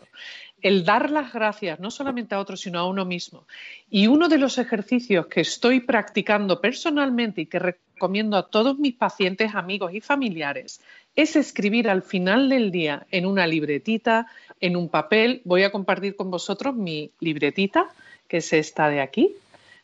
El 0.63 0.87
dar 0.87 1.11
las 1.11 1.35
gracias 1.35 1.79
no 1.79 1.91
solamente 1.91 2.35
a 2.35 2.41
otro, 2.41 2.57
sino 2.57 2.79
a 2.79 2.89
uno 2.89 3.05
mismo. 3.05 3.47
Y 3.91 4.07
uno 4.07 4.31
de 4.31 4.39
los 4.39 4.57
ejercicios 4.57 5.27
que 5.27 5.43
estoy 5.43 5.81
practicando 5.81 6.59
personalmente 6.59 7.43
y 7.43 7.47
que 7.47 7.59
recomiendo 7.59 8.39
a 8.39 8.49
todos 8.49 8.79
mis 8.79 8.95
pacientes, 8.95 9.55
amigos 9.55 9.93
y 9.93 10.01
familiares 10.01 10.81
es 11.15 11.37
escribir 11.37 11.89
al 11.91 12.03
final 12.03 12.49
del 12.49 12.71
día 12.71 13.07
en 13.11 13.27
una 13.27 13.47
libretita, 13.47 14.27
en 14.59 14.77
un 14.77 14.89
papel. 14.89 15.43
Voy 15.45 15.65
a 15.65 15.71
compartir 15.71 16.17
con 16.17 16.31
vosotros 16.31 16.75
mi 16.75 17.11
libretita, 17.21 17.91
que 18.27 18.39
es 18.39 18.55
esta 18.55 18.89
de 18.89 19.03
aquí, 19.03 19.35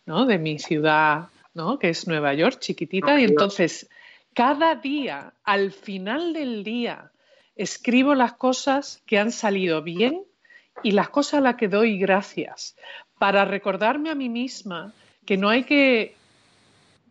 ¿no? 0.06 0.24
de 0.24 0.38
mi 0.38 0.58
ciudad 0.58 1.28
¿no? 1.54 1.78
que 1.78 1.90
es 1.90 2.06
Nueva 2.06 2.34
York, 2.34 2.58
chiquitita, 2.60 3.18
y 3.20 3.24
entonces 3.24 3.88
cada 4.34 4.74
día, 4.76 5.34
al 5.44 5.72
final 5.72 6.32
del 6.32 6.64
día, 6.64 7.12
escribo 7.56 8.14
las 8.14 8.32
cosas 8.32 9.02
que 9.06 9.18
han 9.18 9.30
salido 9.30 9.82
bien 9.82 10.22
y 10.82 10.92
las 10.92 11.10
cosas 11.10 11.34
a 11.34 11.40
las 11.42 11.56
que 11.56 11.68
doy 11.68 11.98
gracias, 11.98 12.76
para 13.18 13.44
recordarme 13.44 14.10
a 14.10 14.14
mí 14.14 14.28
misma 14.28 14.94
que 15.26 15.36
no 15.36 15.48
hay 15.48 15.64
que 15.64 16.14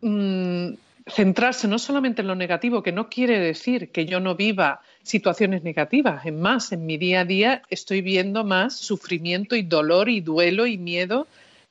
mm, 0.00 0.74
centrarse 1.06 1.68
no 1.68 1.78
solamente 1.78 2.22
en 2.22 2.28
lo 2.28 2.34
negativo, 2.34 2.82
que 2.82 2.92
no 2.92 3.08
quiere 3.08 3.38
decir 3.38 3.90
que 3.90 4.04
yo 4.04 4.20
no 4.20 4.34
viva 4.34 4.80
situaciones 5.02 5.62
negativas, 5.62 6.26
es 6.26 6.32
más, 6.32 6.72
en 6.72 6.86
mi 6.86 6.96
día 6.96 7.20
a 7.20 7.24
día 7.24 7.62
estoy 7.70 8.02
viendo 8.02 8.44
más 8.44 8.76
sufrimiento 8.76 9.56
y 9.56 9.62
dolor 9.62 10.08
y 10.08 10.20
duelo 10.20 10.66
y 10.66 10.76
miedo 10.76 11.26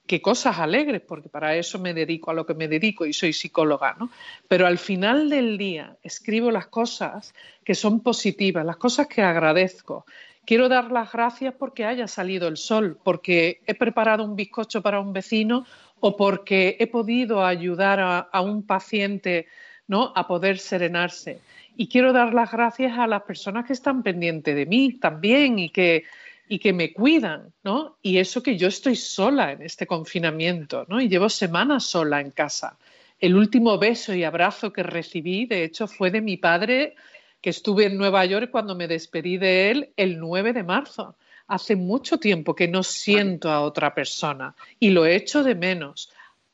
que 0.05 0.21
cosas 0.21 0.59
alegres, 0.59 1.01
porque 1.01 1.29
para 1.29 1.55
eso 1.55 1.79
me 1.79 1.93
dedico 1.93 2.31
a 2.31 2.33
lo 2.33 2.45
que 2.45 2.53
me 2.53 2.67
dedico 2.67 3.05
y 3.05 3.13
soy 3.13 3.33
psicóloga, 3.33 3.95
¿no? 3.99 4.09
Pero 4.47 4.67
al 4.67 4.77
final 4.77 5.29
del 5.29 5.57
día 5.57 5.95
escribo 6.03 6.51
las 6.51 6.67
cosas 6.67 7.33
que 7.63 7.75
son 7.75 8.01
positivas, 8.01 8.65
las 8.65 8.77
cosas 8.77 9.07
que 9.07 9.21
agradezco. 9.21 10.05
Quiero 10.45 10.69
dar 10.69 10.91
las 10.91 11.11
gracias 11.11 11.53
porque 11.57 11.85
haya 11.85 12.07
salido 12.07 12.47
el 12.47 12.57
sol, 12.57 12.97
porque 13.03 13.61
he 13.67 13.75
preparado 13.75 14.23
un 14.23 14.35
bizcocho 14.35 14.81
para 14.81 14.99
un 14.99 15.13
vecino 15.13 15.65
o 15.99 16.17
porque 16.17 16.77
he 16.79 16.87
podido 16.87 17.45
ayudar 17.45 17.99
a, 18.01 18.41
un 18.41 18.63
paciente 18.63 19.47
¿no? 19.87 20.11
a 20.15 20.27
poder 20.27 20.57
serenarse. 20.57 21.39
Y 21.77 21.87
quiero 21.87 22.11
dar 22.11 22.33
las 22.33 22.51
gracias 22.51 22.97
a 22.97 23.07
las 23.07 23.21
personas 23.21 23.65
que 23.65 23.73
están 23.73 24.03
pendientes 24.03 24.55
de 24.55 24.65
mí 24.65 24.93
también 24.93 25.59
y 25.59 25.69
que 25.69 26.03
y 26.51 26.59
que 26.59 26.73
me 26.73 26.91
cuidan, 26.91 27.53
¿no? 27.63 27.95
Y 28.01 28.17
eso 28.17 28.43
que 28.43 28.57
yo 28.57 28.67
estoy 28.67 28.97
sola 28.97 29.53
en 29.53 29.61
este 29.61 29.87
confinamiento, 29.87 30.85
¿no? 30.89 30.99
Y 30.99 31.07
llevo 31.07 31.29
semanas 31.29 31.85
sola 31.85 32.19
en 32.19 32.31
casa. 32.31 32.77
El 33.21 33.37
último 33.37 33.77
beso 33.77 34.13
y 34.13 34.25
abrazo 34.25 34.73
que 34.73 34.83
recibí, 34.83 35.45
de 35.45 35.63
hecho, 35.63 35.87
fue 35.87 36.11
de 36.11 36.19
mi 36.19 36.35
padre, 36.35 36.95
que 37.39 37.51
estuve 37.51 37.85
en 37.85 37.97
Nueva 37.97 38.25
York 38.25 38.51
cuando 38.51 38.75
me 38.75 38.89
despedí 38.89 39.37
de 39.37 39.71
él 39.71 39.93
el 39.95 40.19
9 40.19 40.51
de 40.51 40.63
marzo. 40.63 41.15
Hace 41.47 41.77
mucho 41.77 42.17
tiempo 42.17 42.53
que 42.53 42.67
no 42.67 42.83
siento 42.83 43.49
a 43.49 43.61
otra 43.61 43.95
persona 43.95 44.53
y 44.77 44.89
lo 44.89 45.05
echo 45.05 45.45
de 45.45 45.55
menos. 45.55 46.11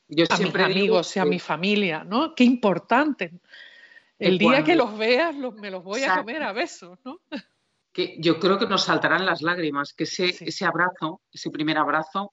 Yo 0.08 0.25
a 0.30 0.38
mis 0.38 0.54
amigos 0.54 1.16
y 1.16 1.20
a 1.22 1.25
mi 1.25 1.39
familia, 1.39 2.04
¿no? 2.04 2.36
Qué 2.36 2.44
importante. 2.44 3.32
El 4.20 4.38
día 4.38 4.63
que 4.63 4.75
los 4.75 4.96
veas 4.96 5.36
me 5.36 5.72
los 5.72 5.84
voy 5.84 6.04
a 6.04 6.18
comer 6.18 6.44
a 6.44 6.54
besos, 6.54 7.00
¿no? 7.04 7.20
que 7.98 8.16
yo 8.20 8.39
creo 8.39 8.60
que 8.60 8.68
nos 8.68 8.84
saltarán 8.84 9.25
las 9.25 9.42
lágrimas, 9.42 9.92
que 9.92 10.04
ese, 10.04 10.25
ese 10.27 10.66
abrazo, 10.66 11.22
ese 11.34 11.50
primer 11.50 11.80
abrazo, 11.80 12.32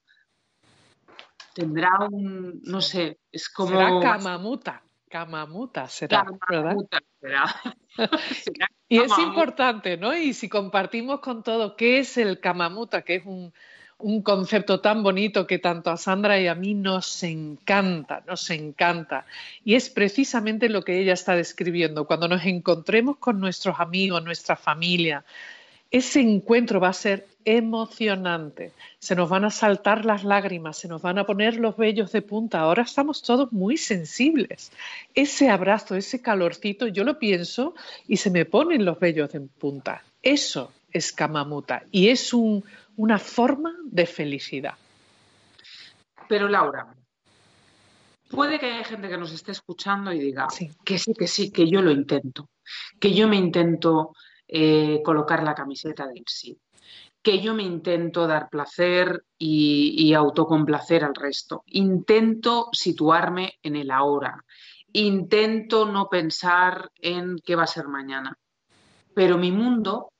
tendrá 1.54 1.88
un, 2.10 2.60
no 2.64 2.82
sé, 2.82 3.20
es 3.32 3.48
como... 3.48 3.70
Será 3.70 3.98
camamuta, 3.98 4.82
camamuta 5.08 5.88
será, 5.88 6.26
y 8.86 8.98
es 8.98 9.18
importante, 9.18 9.96
¿no? 9.96 10.14
Y 10.14 10.34
si 10.34 10.50
compartimos 10.50 11.20
con 11.20 11.42
todo 11.42 11.76
qué 11.76 11.98
es 11.98 12.18
el 12.18 12.40
camamuta, 12.40 13.00
que 13.00 13.14
es 13.14 13.24
un, 13.24 13.50
un 13.96 14.20
concepto 14.20 14.82
tan 14.82 15.02
bonito 15.02 15.46
que 15.46 15.58
tanto 15.58 15.90
a 15.90 15.96
Sandra 15.96 16.38
y 16.38 16.46
a 16.46 16.54
mí 16.54 16.74
nos 16.74 17.22
encanta, 17.22 18.22
nos 18.26 18.50
encanta. 18.50 19.24
Y 19.64 19.76
es 19.76 19.88
precisamente 19.88 20.68
lo 20.68 20.82
que 20.82 21.00
ella 21.00 21.14
está 21.14 21.34
describiendo. 21.34 22.06
Cuando 22.06 22.28
nos 22.28 22.44
encontremos 22.44 23.16
con 23.16 23.40
nuestros 23.40 23.80
amigos, 23.80 24.22
nuestra 24.22 24.56
familia, 24.56 25.24
ese 25.94 26.20
encuentro 26.20 26.80
va 26.80 26.88
a 26.88 26.92
ser 26.92 27.28
emocionante. 27.44 28.72
Se 28.98 29.14
nos 29.14 29.28
van 29.28 29.44
a 29.44 29.50
saltar 29.50 30.04
las 30.04 30.24
lágrimas, 30.24 30.76
se 30.76 30.88
nos 30.88 31.00
van 31.00 31.18
a 31.18 31.24
poner 31.24 31.54
los 31.54 31.76
vellos 31.76 32.10
de 32.10 32.20
punta. 32.20 32.58
Ahora 32.58 32.82
estamos 32.82 33.22
todos 33.22 33.52
muy 33.52 33.76
sensibles. 33.76 34.72
Ese 35.14 35.50
abrazo, 35.50 35.94
ese 35.94 36.20
calorcito, 36.20 36.88
yo 36.88 37.04
lo 37.04 37.20
pienso 37.20 37.76
y 38.08 38.16
se 38.16 38.32
me 38.32 38.44
ponen 38.44 38.84
los 38.84 38.98
vellos 38.98 39.30
de 39.30 39.42
punta. 39.42 40.02
Eso 40.20 40.72
es 40.90 41.12
Kamamuta 41.12 41.84
y 41.92 42.08
es 42.08 42.32
una 42.34 43.20
forma 43.20 43.76
de 43.84 44.06
felicidad. 44.06 44.74
Pero 46.28 46.48
Laura, 46.48 46.92
puede 48.30 48.58
que 48.58 48.66
haya 48.66 48.82
gente 48.82 49.08
que 49.08 49.16
nos 49.16 49.30
esté 49.30 49.52
escuchando 49.52 50.12
y 50.12 50.18
diga 50.18 50.48
que 50.84 50.98
sí, 50.98 51.14
que 51.14 51.28
sí, 51.28 51.52
que 51.52 51.70
yo 51.70 51.82
lo 51.82 51.92
intento, 51.92 52.48
que 52.98 53.14
yo 53.14 53.28
me 53.28 53.36
intento 53.36 54.12
eh, 54.48 55.00
colocar 55.02 55.42
la 55.42 55.54
camiseta 55.54 56.06
del 56.06 56.24
sí, 56.26 56.58
que 57.22 57.40
yo 57.40 57.54
me 57.54 57.62
intento 57.62 58.26
dar 58.26 58.50
placer 58.50 59.24
y, 59.38 60.12
autocomplacer 60.12 61.04
al 61.04 61.14
resto, 61.14 61.64
intento 61.68 62.68
situarme 62.72 63.54
en 63.62 63.76
el 63.76 63.90
ahora, 63.90 64.44
intento 64.92 65.86
no 65.86 66.08
pensar 66.08 66.90
en 66.96 67.38
qué 67.38 67.56
va 67.56 67.64
a 67.64 67.66
ser 67.66 67.88
mañana, 67.88 68.38
pero 69.14 69.38
mi 69.38 69.50
mundo 69.50 70.12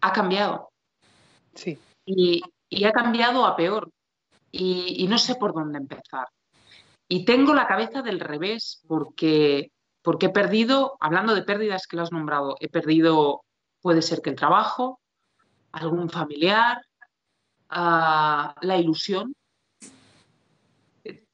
ha 0.00 0.12
cambiado. 0.12 0.70
Sí. 1.54 1.78
Y, 2.06 2.42
ha 2.84 2.92
cambiado 2.92 3.44
a 3.44 3.54
peor. 3.54 3.90
y, 4.50 5.06
no 5.08 5.18
sé 5.18 5.34
por 5.34 5.52
dónde 5.52 5.78
empezar. 5.78 6.28
Y 7.08 7.24
tengo 7.24 7.54
la 7.54 7.66
cabeza 7.66 8.02
del 8.02 8.20
revés 8.20 8.82
porque 8.88 9.70
porque 10.06 10.26
he 10.26 10.28
perdido, 10.28 10.96
hablando 11.00 11.34
de 11.34 11.42
pérdidas 11.42 11.88
que 11.88 11.96
lo 11.96 12.04
has 12.04 12.12
nombrado, 12.12 12.56
he 12.60 12.68
perdido, 12.68 13.42
puede 13.80 14.02
ser 14.02 14.22
que 14.22 14.30
el 14.30 14.36
trabajo, 14.36 15.00
algún 15.72 16.10
familiar, 16.10 16.80
ah, 17.70 18.54
la 18.60 18.76
ilusión, 18.76 19.34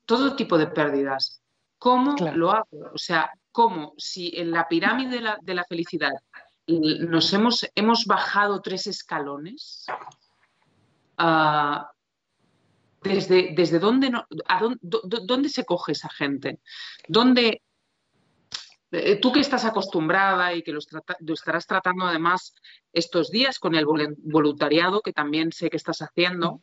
todo 0.07 0.37
tipo 0.37 0.57
de 0.57 0.69
pérdidas. 0.69 1.43
¿Cómo 1.77 2.17
lo 2.35 2.51
hago? 2.51 2.93
O 2.95 2.97
sea, 2.97 3.31
como 3.51 3.93
si 3.99 4.33
en 4.37 4.51
la 4.51 4.67
pirámide 4.67 5.21
de 5.43 5.55
la, 5.55 5.65
felicidad 5.65 6.13
nos 6.67 7.31
hemos, 7.35 7.69
hemos, 7.75 8.07
bajado 8.07 8.63
tres 8.63 8.87
escalones, 8.87 9.85
ah, 11.19 11.91
desde, 13.03 13.53
desde 13.55 13.79
dónde, 13.79 14.11
dónde, 14.81 15.49
se 15.51 15.67
coge 15.67 15.93
esa 15.93 16.09
gente, 16.09 16.61
dónde, 17.07 17.61
tú 19.21 19.33
que 19.33 19.41
estás 19.41 19.65
acostumbrada 19.65 20.55
y 20.55 20.63
que 20.63 20.73
lo, 20.73 20.81
estarás 21.33 21.67
tratando 21.67 22.05
además 22.05 22.55
estos 22.93 23.31
días 23.31 23.59
con 23.59 23.75
el 23.75 23.87
voluntariado, 23.87 25.01
que 25.01 25.13
también 25.13 25.53
sé 25.53 25.71
que 25.71 25.79
estás 25.79 26.01
haciendo, 26.01 26.61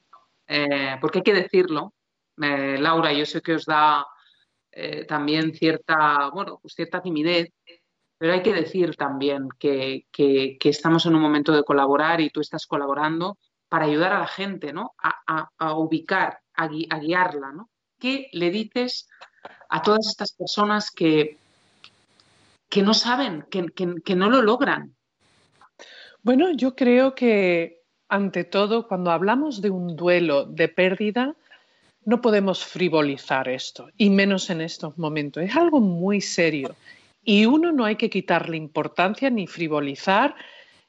eh, 0.48 0.98
porque 1.02 1.20
hay 1.20 1.24
que 1.24 1.34
decirlo, 1.34 1.94
eh, 2.42 2.78
Laura, 2.80 3.14
yo 3.14 3.26
sé 3.26 3.42
que 3.42 3.56
os 3.56 3.66
da 3.66 4.06
eh, 4.72 5.06
también 5.06 5.54
cierta, 5.54 6.30
bueno, 6.32 6.60
pues 6.62 6.74
cierta 6.76 7.02
timidez, 7.02 7.52
pero 8.18 8.34
hay 8.34 8.44
que 8.44 8.54
decir 8.54 8.96
también 8.96 9.48
que, 9.58 10.06
estamos 10.64 11.06
en 11.06 11.16
un 11.16 11.22
momento 11.22 11.52
de 11.54 11.64
colaborar 11.64 12.22
y 12.22 12.30
tú 12.30 12.42
estás 12.42 12.68
colaborando 12.68 13.38
para 13.70 13.86
ayudar 13.86 14.14
a 14.14 14.20
la 14.20 14.28
gente, 14.28 14.74
¿no? 14.74 14.94
A, 14.98 15.74
ubicar, 15.76 16.40
a, 16.54 16.68
guiarla, 16.68 17.52
¿no? 17.54 17.70
¿Qué 18.00 18.30
le 18.34 18.50
dices 18.50 19.08
a 19.70 19.82
todas 19.82 20.08
estas 20.08 20.34
personas 20.34 20.92
que, 20.92 21.38
que 22.70 22.82
no 22.82 22.94
saben, 22.94 23.46
que 23.50 24.16
no 24.16 24.30
lo 24.30 24.42
logran? 24.42 24.96
Bueno, 26.22 26.52
yo 26.52 26.76
creo 26.76 27.16
que 27.16 27.82
ante 28.10 28.44
todo, 28.44 28.88
cuando 28.88 29.12
hablamos 29.12 29.62
de 29.62 29.70
un 29.70 29.96
duelo 29.96 30.46
de 30.46 30.68
pérdida, 30.68 31.36
no 32.06 32.22
podemos 32.22 32.66
frivolizar 32.66 33.48
esto, 33.48 33.90
y 33.98 34.10
menos 34.10 34.50
en 34.50 34.62
estos 34.62 34.98
momentos. 34.98 35.44
Es 35.44 35.56
algo 35.56 35.80
muy 35.80 36.22
serio. 36.22 36.76
Y 37.24 37.46
uno 37.46 37.72
no 37.72 37.86
hay 37.86 37.96
que 37.96 38.10
quitarle 38.10 38.58
importancia 38.58 39.30
ni 39.30 39.46
frivolizar, 39.46 40.36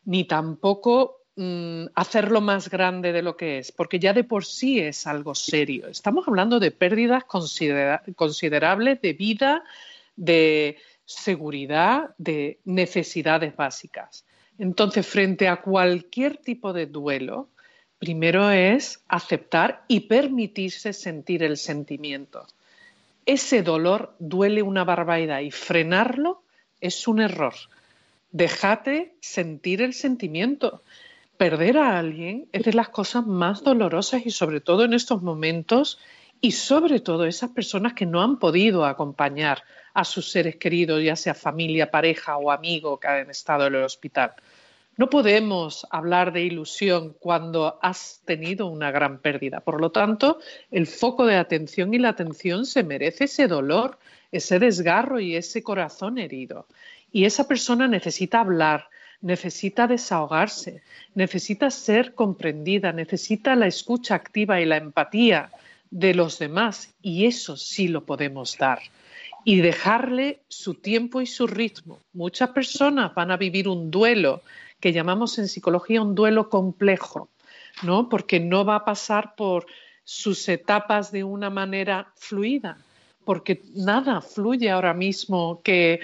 ni 0.04 0.24
tampoco 0.24 1.26
mm, 1.36 1.86
hacerlo 1.94 2.40
más 2.40 2.70
grande 2.70 3.12
de 3.12 3.22
lo 3.22 3.36
que 3.36 3.58
es, 3.58 3.70
porque 3.70 3.98
ya 3.98 4.14
de 4.14 4.24
por 4.24 4.46
sí 4.46 4.80
es 4.80 5.06
algo 5.06 5.34
serio. 5.34 5.88
Estamos 5.88 6.26
hablando 6.26 6.58
de 6.58 6.70
pérdidas 6.70 7.24
considerables 7.24 9.02
de 9.02 9.12
vida, 9.12 9.62
de 10.16 10.78
seguridad, 11.10 12.14
de 12.18 12.60
necesidades 12.64 13.56
básicas. 13.56 14.24
Entonces, 14.58 15.06
frente 15.06 15.48
a 15.48 15.60
cualquier 15.60 16.36
tipo 16.36 16.72
de 16.72 16.86
duelo, 16.86 17.48
primero 17.98 18.50
es 18.50 19.02
aceptar 19.08 19.84
y 19.88 20.00
permitirse 20.00 20.92
sentir 20.92 21.42
el 21.42 21.56
sentimiento. 21.56 22.46
Ese 23.26 23.62
dolor 23.62 24.14
duele 24.18 24.62
una 24.62 24.84
barbaridad 24.84 25.40
y 25.40 25.50
frenarlo 25.50 26.42
es 26.80 27.08
un 27.08 27.20
error. 27.20 27.54
Déjate 28.30 29.14
sentir 29.20 29.82
el 29.82 29.94
sentimiento. 29.94 30.82
Perder 31.36 31.78
a 31.78 31.98
alguien 31.98 32.48
es 32.52 32.62
de 32.64 32.72
las 32.72 32.88
cosas 32.88 33.26
más 33.26 33.64
dolorosas 33.64 34.24
y 34.24 34.30
sobre 34.30 34.60
todo 34.60 34.84
en 34.84 34.94
estos 34.94 35.22
momentos 35.22 35.98
y 36.40 36.52
sobre 36.52 37.00
todo 37.00 37.26
esas 37.26 37.50
personas 37.50 37.92
que 37.92 38.06
no 38.06 38.22
han 38.22 38.38
podido 38.38 38.86
acompañar 38.86 39.62
a 39.92 40.04
sus 40.04 40.30
seres 40.30 40.56
queridos, 40.56 41.02
ya 41.02 41.16
sea 41.16 41.34
familia, 41.34 41.90
pareja 41.90 42.36
o 42.38 42.50
amigo 42.50 42.98
que 42.98 43.08
han 43.08 43.30
estado 43.30 43.66
en 43.66 43.74
el 43.74 43.82
hospital. 43.82 44.32
No 44.96 45.08
podemos 45.08 45.86
hablar 45.90 46.32
de 46.32 46.42
ilusión 46.42 47.14
cuando 47.18 47.78
has 47.82 48.20
tenido 48.24 48.66
una 48.66 48.90
gran 48.90 49.18
pérdida. 49.18 49.60
Por 49.60 49.80
lo 49.80 49.90
tanto, 49.90 50.40
el 50.70 50.86
foco 50.86 51.26
de 51.26 51.36
atención 51.36 51.94
y 51.94 51.98
la 51.98 52.10
atención 52.10 52.66
se 52.66 52.84
merece 52.84 53.24
ese 53.24 53.46
dolor, 53.46 53.98
ese 54.32 54.58
desgarro 54.58 55.20
y 55.20 55.36
ese 55.36 55.62
corazón 55.62 56.18
herido. 56.18 56.66
Y 57.12 57.24
esa 57.24 57.48
persona 57.48 57.88
necesita 57.88 58.40
hablar, 58.40 58.88
necesita 59.20 59.86
desahogarse, 59.86 60.82
necesita 61.14 61.70
ser 61.70 62.14
comprendida, 62.14 62.92
necesita 62.92 63.56
la 63.56 63.66
escucha 63.66 64.14
activa 64.14 64.60
y 64.60 64.66
la 64.66 64.76
empatía 64.76 65.50
de 65.90 66.14
los 66.14 66.38
demás. 66.38 66.94
Y 67.02 67.26
eso 67.26 67.56
sí 67.56 67.88
lo 67.88 68.04
podemos 68.04 68.56
dar 68.58 68.80
y 69.44 69.60
dejarle 69.60 70.40
su 70.48 70.74
tiempo 70.74 71.20
y 71.20 71.26
su 71.26 71.46
ritmo. 71.46 71.98
Muchas 72.12 72.50
personas 72.50 73.14
van 73.14 73.30
a 73.30 73.36
vivir 73.36 73.68
un 73.68 73.90
duelo 73.90 74.42
que 74.80 74.92
llamamos 74.92 75.38
en 75.38 75.48
psicología 75.48 76.02
un 76.02 76.14
duelo 76.14 76.48
complejo, 76.48 77.28
¿no? 77.82 78.08
Porque 78.08 78.40
no 78.40 78.64
va 78.64 78.76
a 78.76 78.84
pasar 78.84 79.34
por 79.34 79.66
sus 80.04 80.48
etapas 80.48 81.12
de 81.12 81.24
una 81.24 81.50
manera 81.50 82.12
fluida, 82.16 82.78
porque 83.24 83.62
nada 83.74 84.20
fluye 84.20 84.70
ahora 84.70 84.94
mismo 84.94 85.60
que, 85.62 86.00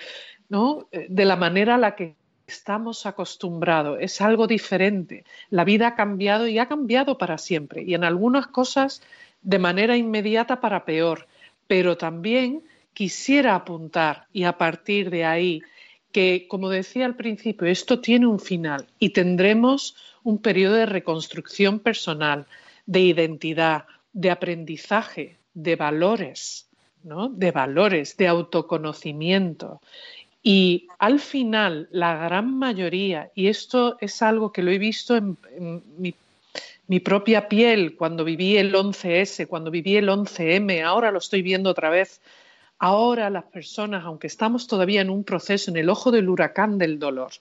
¿no? 0.48 0.86
De 1.08 1.24
la 1.24 1.36
manera 1.36 1.74
a 1.74 1.78
la 1.78 1.96
que 1.96 2.14
estamos 2.46 3.06
acostumbrados, 3.06 3.98
es 4.00 4.20
algo 4.20 4.46
diferente. 4.46 5.24
La 5.50 5.64
vida 5.64 5.88
ha 5.88 5.94
cambiado 5.96 6.46
y 6.46 6.58
ha 6.58 6.68
cambiado 6.68 7.18
para 7.18 7.38
siempre, 7.38 7.82
y 7.82 7.94
en 7.94 8.04
algunas 8.04 8.46
cosas 8.46 9.02
de 9.42 9.58
manera 9.58 9.96
inmediata 9.96 10.60
para 10.60 10.84
peor, 10.84 11.26
pero 11.66 11.96
también 11.96 12.62
quisiera 12.94 13.54
apuntar 13.54 14.26
y 14.32 14.44
a 14.44 14.56
partir 14.56 15.10
de 15.10 15.24
ahí 15.24 15.62
que, 16.12 16.46
como 16.48 16.70
decía 16.70 17.04
al 17.04 17.16
principio, 17.16 17.68
esto 17.68 18.00
tiene 18.00 18.26
un 18.26 18.40
final 18.40 18.86
y 18.98 19.10
tendremos 19.10 19.96
un 20.22 20.38
periodo 20.38 20.74
de 20.74 20.86
reconstrucción 20.86 21.78
personal, 21.78 22.46
de 22.86 23.00
identidad, 23.00 23.84
de 24.12 24.30
aprendizaje, 24.30 25.36
de 25.52 25.76
valores, 25.76 26.68
¿no? 27.04 27.28
de 27.28 27.50
valores, 27.50 28.16
de 28.16 28.28
autoconocimiento. 28.28 29.80
Y 30.42 30.88
al 30.98 31.20
final, 31.20 31.88
la 31.90 32.16
gran 32.16 32.56
mayoría, 32.58 33.30
y 33.34 33.48
esto 33.48 33.96
es 34.00 34.22
algo 34.22 34.52
que 34.52 34.62
lo 34.62 34.70
he 34.70 34.78
visto 34.78 35.16
en, 35.16 35.36
mi, 35.98 36.14
mi, 36.86 37.00
propia 37.00 37.48
piel 37.48 37.96
cuando 37.96 38.24
viví 38.24 38.56
el 38.56 38.74
11S, 38.74 39.46
cuando 39.46 39.70
viví 39.70 39.96
el 39.96 40.08
11M, 40.08 40.84
ahora 40.84 41.10
lo 41.10 41.18
estoy 41.18 41.42
viendo 41.42 41.70
otra 41.70 41.90
vez 41.90 42.20
Ahora 42.78 43.30
las 43.30 43.44
personas, 43.44 44.04
aunque 44.04 44.26
estamos 44.26 44.66
todavía 44.66 45.00
en 45.00 45.08
un 45.08 45.24
proceso, 45.24 45.70
en 45.70 45.78
el 45.78 45.88
ojo 45.88 46.10
del 46.10 46.28
huracán 46.28 46.76
del 46.76 46.98
dolor, 46.98 47.32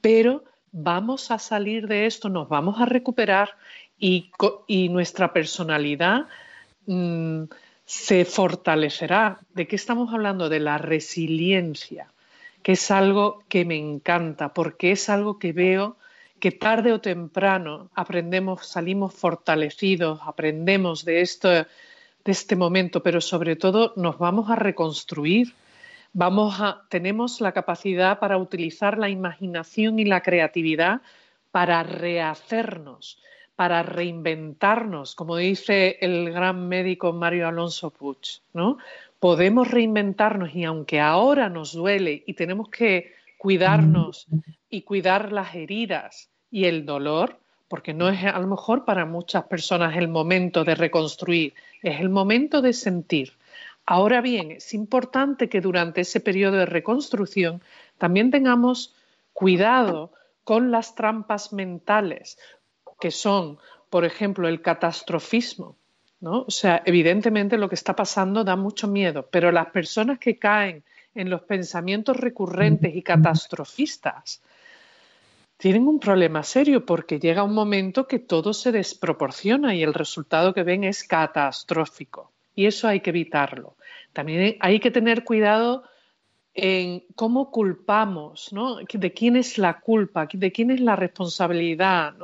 pero 0.00 0.44
vamos 0.72 1.30
a 1.30 1.38
salir 1.38 1.86
de 1.86 2.06
esto, 2.06 2.30
nos 2.30 2.48
vamos 2.48 2.80
a 2.80 2.86
recuperar 2.86 3.56
y, 3.98 4.30
nuestra 4.88 5.34
personalidad 5.34 6.28
mm, 6.86 7.42
se 7.84 8.24
fortalecerá. 8.24 9.40
¿De 9.54 9.66
qué 9.66 9.76
estamos 9.76 10.14
hablando? 10.14 10.48
De 10.48 10.60
la 10.60 10.78
resiliencia, 10.78 12.10
que 12.62 12.72
es 12.72 12.90
algo 12.90 13.44
que 13.50 13.66
me 13.66 13.76
encanta, 13.76 14.54
porque 14.54 14.92
es 14.92 15.10
algo 15.10 15.38
que 15.38 15.52
veo 15.52 15.98
que 16.40 16.50
tarde 16.50 16.92
o 16.92 17.00
temprano 17.00 17.90
aprendemos, 17.94 18.66
salimos 18.66 19.14
fortalecidos, 19.14 20.20
aprendemos 20.24 21.04
de 21.04 21.20
esto 21.20 21.48
de 22.24 22.32
este 22.32 22.56
momento, 22.56 23.02
pero 23.02 23.20
sobre 23.20 23.56
todo 23.56 23.92
nos 23.96 24.18
vamos 24.18 24.50
a 24.50 24.56
reconstruir. 24.56 25.54
Vamos 26.12 26.60
a, 26.60 26.82
tenemos 26.88 27.40
la 27.40 27.52
capacidad 27.52 28.18
para 28.18 28.36
utilizar 28.36 28.98
la 28.98 29.08
imaginación 29.08 29.98
y 29.98 30.04
la 30.04 30.22
creatividad 30.22 31.02
para 31.50 31.82
rehacernos, 31.82 33.18
para 33.54 33.82
reinventarnos, 33.82 35.14
como 35.14 35.36
dice 35.36 35.98
el 36.00 36.32
gran 36.32 36.68
médico 36.68 37.12
Mario 37.12 37.48
Alonso 37.48 37.90
Puig, 37.90 38.42
¿no? 38.52 38.78
Podemos 39.18 39.70
reinventarnos 39.70 40.54
y 40.54 40.64
aunque 40.64 41.00
ahora 41.00 41.48
nos 41.48 41.72
duele 41.72 42.22
y 42.26 42.34
tenemos 42.34 42.70
que 42.70 43.12
cuidarnos 43.38 44.26
y 44.70 44.82
cuidar 44.82 45.32
las 45.32 45.54
heridas 45.54 46.30
y 46.50 46.64
el 46.64 46.86
dolor, 46.86 47.38
porque 47.68 47.92
no 47.92 48.08
es 48.08 48.24
a 48.24 48.38
lo 48.38 48.46
mejor 48.46 48.84
para 48.84 49.04
muchas 49.04 49.44
personas 49.44 49.96
el 49.96 50.08
momento 50.08 50.64
de 50.64 50.74
reconstruir, 50.74 51.54
es 51.82 52.00
el 52.00 52.08
momento 52.08 52.62
de 52.62 52.72
sentir. 52.72 53.32
Ahora 53.84 54.20
bien, 54.20 54.52
es 54.52 54.72
importante 54.72 55.48
que 55.48 55.60
durante 55.60 56.02
ese 56.02 56.20
periodo 56.20 56.56
de 56.56 56.66
reconstrucción 56.66 57.62
también 57.98 58.30
tengamos 58.30 58.94
cuidado 59.32 60.12
con 60.44 60.70
las 60.70 60.94
trampas 60.94 61.52
mentales, 61.52 62.38
que 63.00 63.10
son, 63.10 63.58
por 63.88 64.04
ejemplo, 64.04 64.48
el 64.48 64.62
catastrofismo. 64.62 65.76
¿no? 66.20 66.42
O 66.42 66.50
sea, 66.50 66.82
evidentemente 66.84 67.56
lo 67.56 67.68
que 67.68 67.74
está 67.74 67.96
pasando 67.96 68.44
da 68.44 68.54
mucho 68.54 68.86
miedo, 68.88 69.28
pero 69.30 69.50
las 69.50 69.70
personas 69.70 70.18
que 70.18 70.38
caen 70.38 70.84
en 71.14 71.30
los 71.30 71.42
pensamientos 71.42 72.16
recurrentes 72.16 72.94
y 72.94 73.02
catastrofistas, 73.02 74.42
tienen 75.60 75.86
un 75.86 76.00
problema 76.00 76.42
serio 76.42 76.86
porque 76.86 77.20
llega 77.20 77.44
un 77.44 77.52
momento 77.52 78.08
que 78.08 78.18
todo 78.18 78.54
se 78.54 78.72
desproporciona 78.72 79.74
y 79.74 79.82
el 79.82 79.92
resultado 79.92 80.54
que 80.54 80.62
ven 80.62 80.84
es 80.84 81.04
catastrófico. 81.04 82.32
Y 82.54 82.64
eso 82.64 82.88
hay 82.88 83.00
que 83.00 83.10
evitarlo. 83.10 83.76
También 84.14 84.56
hay 84.60 84.80
que 84.80 84.90
tener 84.90 85.22
cuidado 85.22 85.84
en 86.54 87.04
cómo 87.14 87.50
culpamos, 87.50 88.52
¿no? 88.52 88.76
De 88.76 89.12
quién 89.12 89.36
es 89.36 89.58
la 89.58 89.80
culpa, 89.80 90.26
de 90.32 90.50
quién 90.50 90.70
es 90.70 90.80
la 90.80 90.96
responsabilidad. 90.96 92.14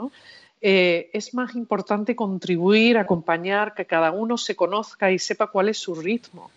Eh, 0.63 1.11
es 1.13 1.35
más 1.35 1.55
importante 1.55 2.17
contribuir, 2.17 2.97
acompañar, 2.97 3.75
que 3.75 3.85
cada 3.85 4.13
uno 4.13 4.39
se 4.39 4.57
conozca 4.57 5.13
y 5.13 5.19
sepa 5.19 5.49
cuál 5.49 5.69
es 5.69 5.79
su 5.79 5.95
ritmo. 5.95 6.51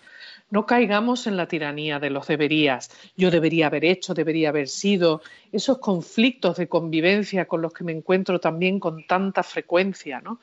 No 0.52 0.66
caigamos 0.66 1.28
en 1.28 1.38
la 1.38 1.48
tiranía 1.48 2.00
de 2.00 2.10
los 2.10 2.28
deberías. 2.28 2.90
Yo 3.16 3.30
debería 3.30 3.68
haber 3.68 3.86
hecho, 3.86 4.14
debería 4.14 4.50
haber 4.50 4.68
sido. 4.68 5.22
Esos 5.52 5.78
conflictos 5.78 6.58
de 6.58 6.68
convivencia 6.68 7.46
con 7.46 7.62
los 7.62 7.74
que 7.74 7.84
me 7.84 7.92
encuentro 7.92 8.40
también 8.40 8.80
con 8.80 9.06
tanta 9.06 9.44
frecuencia, 9.44 10.22
¿no? 10.22 10.40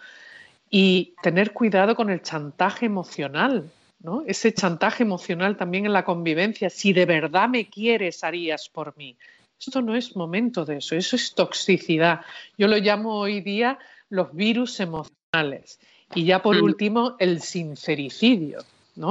Y 0.71 1.14
tener 1.23 1.53
cuidado 1.53 1.95
con 1.97 2.11
el 2.11 2.23
chantaje 2.23 2.87
emocional, 2.87 3.71
¿no? 4.01 4.23
Ese 4.27 4.53
chantaje 4.53 5.03
emocional 5.03 5.57
también 5.57 5.87
en 5.87 5.92
la 5.92 6.05
convivencia. 6.05 6.71
Si 6.71 6.92
de 6.92 7.07
verdad 7.07 7.49
me 7.49 7.69
quieres, 7.69 8.23
harías 8.23 8.69
por 8.69 8.97
mí. 8.97 9.16
Esto 9.59 9.81
no 9.81 9.97
es 9.97 10.14
momento 10.16 10.64
de 10.64 10.79
eso, 10.79 10.95
eso 10.95 11.16
es 11.16 11.35
toxicidad. 11.35 12.21
Yo 12.59 12.69
lo 12.69 12.77
llamo 12.77 13.14
hoy 13.19 13.40
día 13.40 13.79
los 14.11 14.35
virus 14.35 14.79
emocionales. 14.81 15.81
Y 16.14 16.25
ya 16.25 16.42
por 16.42 16.57
mm. 16.57 16.64
último, 16.64 17.16
el 17.19 17.40
sincericidio, 17.40 18.61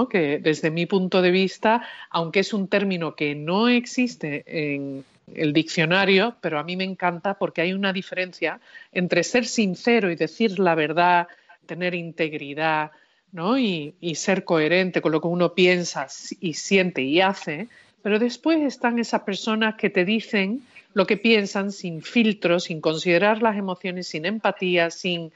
que 0.09 0.39
desde 0.39 0.71
mi 0.71 0.85
punto 0.85 1.21
de 1.21 1.31
vista, 1.31 1.81
aunque 2.09 2.39
es 2.39 2.53
un 2.53 2.67
término 2.67 3.15
que 3.15 3.35
no 3.35 3.67
existe 3.67 4.43
en 4.47 5.05
el 5.33 5.53
diccionario, 5.53 6.35
pero 6.41 6.59
a 6.59 6.63
mí 6.63 6.75
me 6.75 6.83
encanta 6.83 7.35
porque 7.35 7.61
hay 7.61 7.73
una 7.73 7.93
diferencia 7.93 8.59
entre 8.91 9.23
ser 9.23 9.45
sincero 9.45 10.11
y 10.11 10.15
decir 10.15 10.59
la 10.59 10.75
verdad, 10.75 11.27
tener 11.65 11.95
integridad 11.95 12.91
¿no? 13.31 13.57
y, 13.57 13.95
y 14.01 14.15
ser 14.15 14.43
coherente 14.43 15.01
con 15.01 15.11
lo 15.11 15.21
que 15.21 15.27
uno 15.27 15.53
piensa 15.53 16.07
y 16.39 16.53
siente 16.53 17.01
y 17.01 17.21
hace, 17.21 17.67
pero 18.01 18.19
después 18.19 18.61
están 18.61 18.99
esas 18.99 19.21
personas 19.21 19.75
que 19.75 19.89
te 19.89 20.05
dicen 20.05 20.61
lo 20.93 21.05
que 21.05 21.17
piensan 21.17 21.71
sin 21.71 22.01
filtro, 22.01 22.59
sin 22.59 22.81
considerar 22.81 23.41
las 23.41 23.57
emociones, 23.57 24.07
sin 24.07 24.25
empatía, 24.25 24.89
sin, 24.89 25.31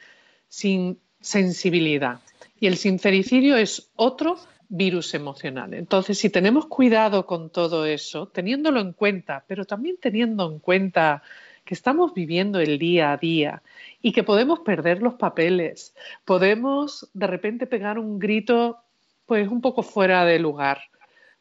sin 0.47 0.97
sensibilidad. 1.19 2.19
Y 2.59 2.67
el 2.67 2.77
sincericidio 2.77 3.55
es 3.55 3.91
otro 3.95 4.37
virus 4.67 5.13
emocional. 5.13 5.73
Entonces, 5.73 6.17
si 6.19 6.29
tenemos 6.29 6.67
cuidado 6.67 7.25
con 7.25 7.49
todo 7.49 7.85
eso, 7.85 8.27
teniéndolo 8.27 8.79
en 8.81 8.93
cuenta, 8.93 9.43
pero 9.47 9.65
también 9.65 9.97
teniendo 9.99 10.51
en 10.51 10.59
cuenta 10.59 11.23
que 11.65 11.73
estamos 11.73 12.13
viviendo 12.13 12.59
el 12.59 12.77
día 12.77 13.11
a 13.11 13.17
día 13.17 13.63
y 14.01 14.11
que 14.11 14.23
podemos 14.23 14.59
perder 14.59 15.01
los 15.01 15.15
papeles, 15.15 15.95
podemos 16.25 17.09
de 17.13 17.27
repente 17.27 17.67
pegar 17.67 17.97
un 17.99 18.19
grito 18.19 18.77
pues 19.25 19.47
un 19.47 19.61
poco 19.61 19.83
fuera 19.83 20.25
de 20.25 20.39
lugar 20.39 20.79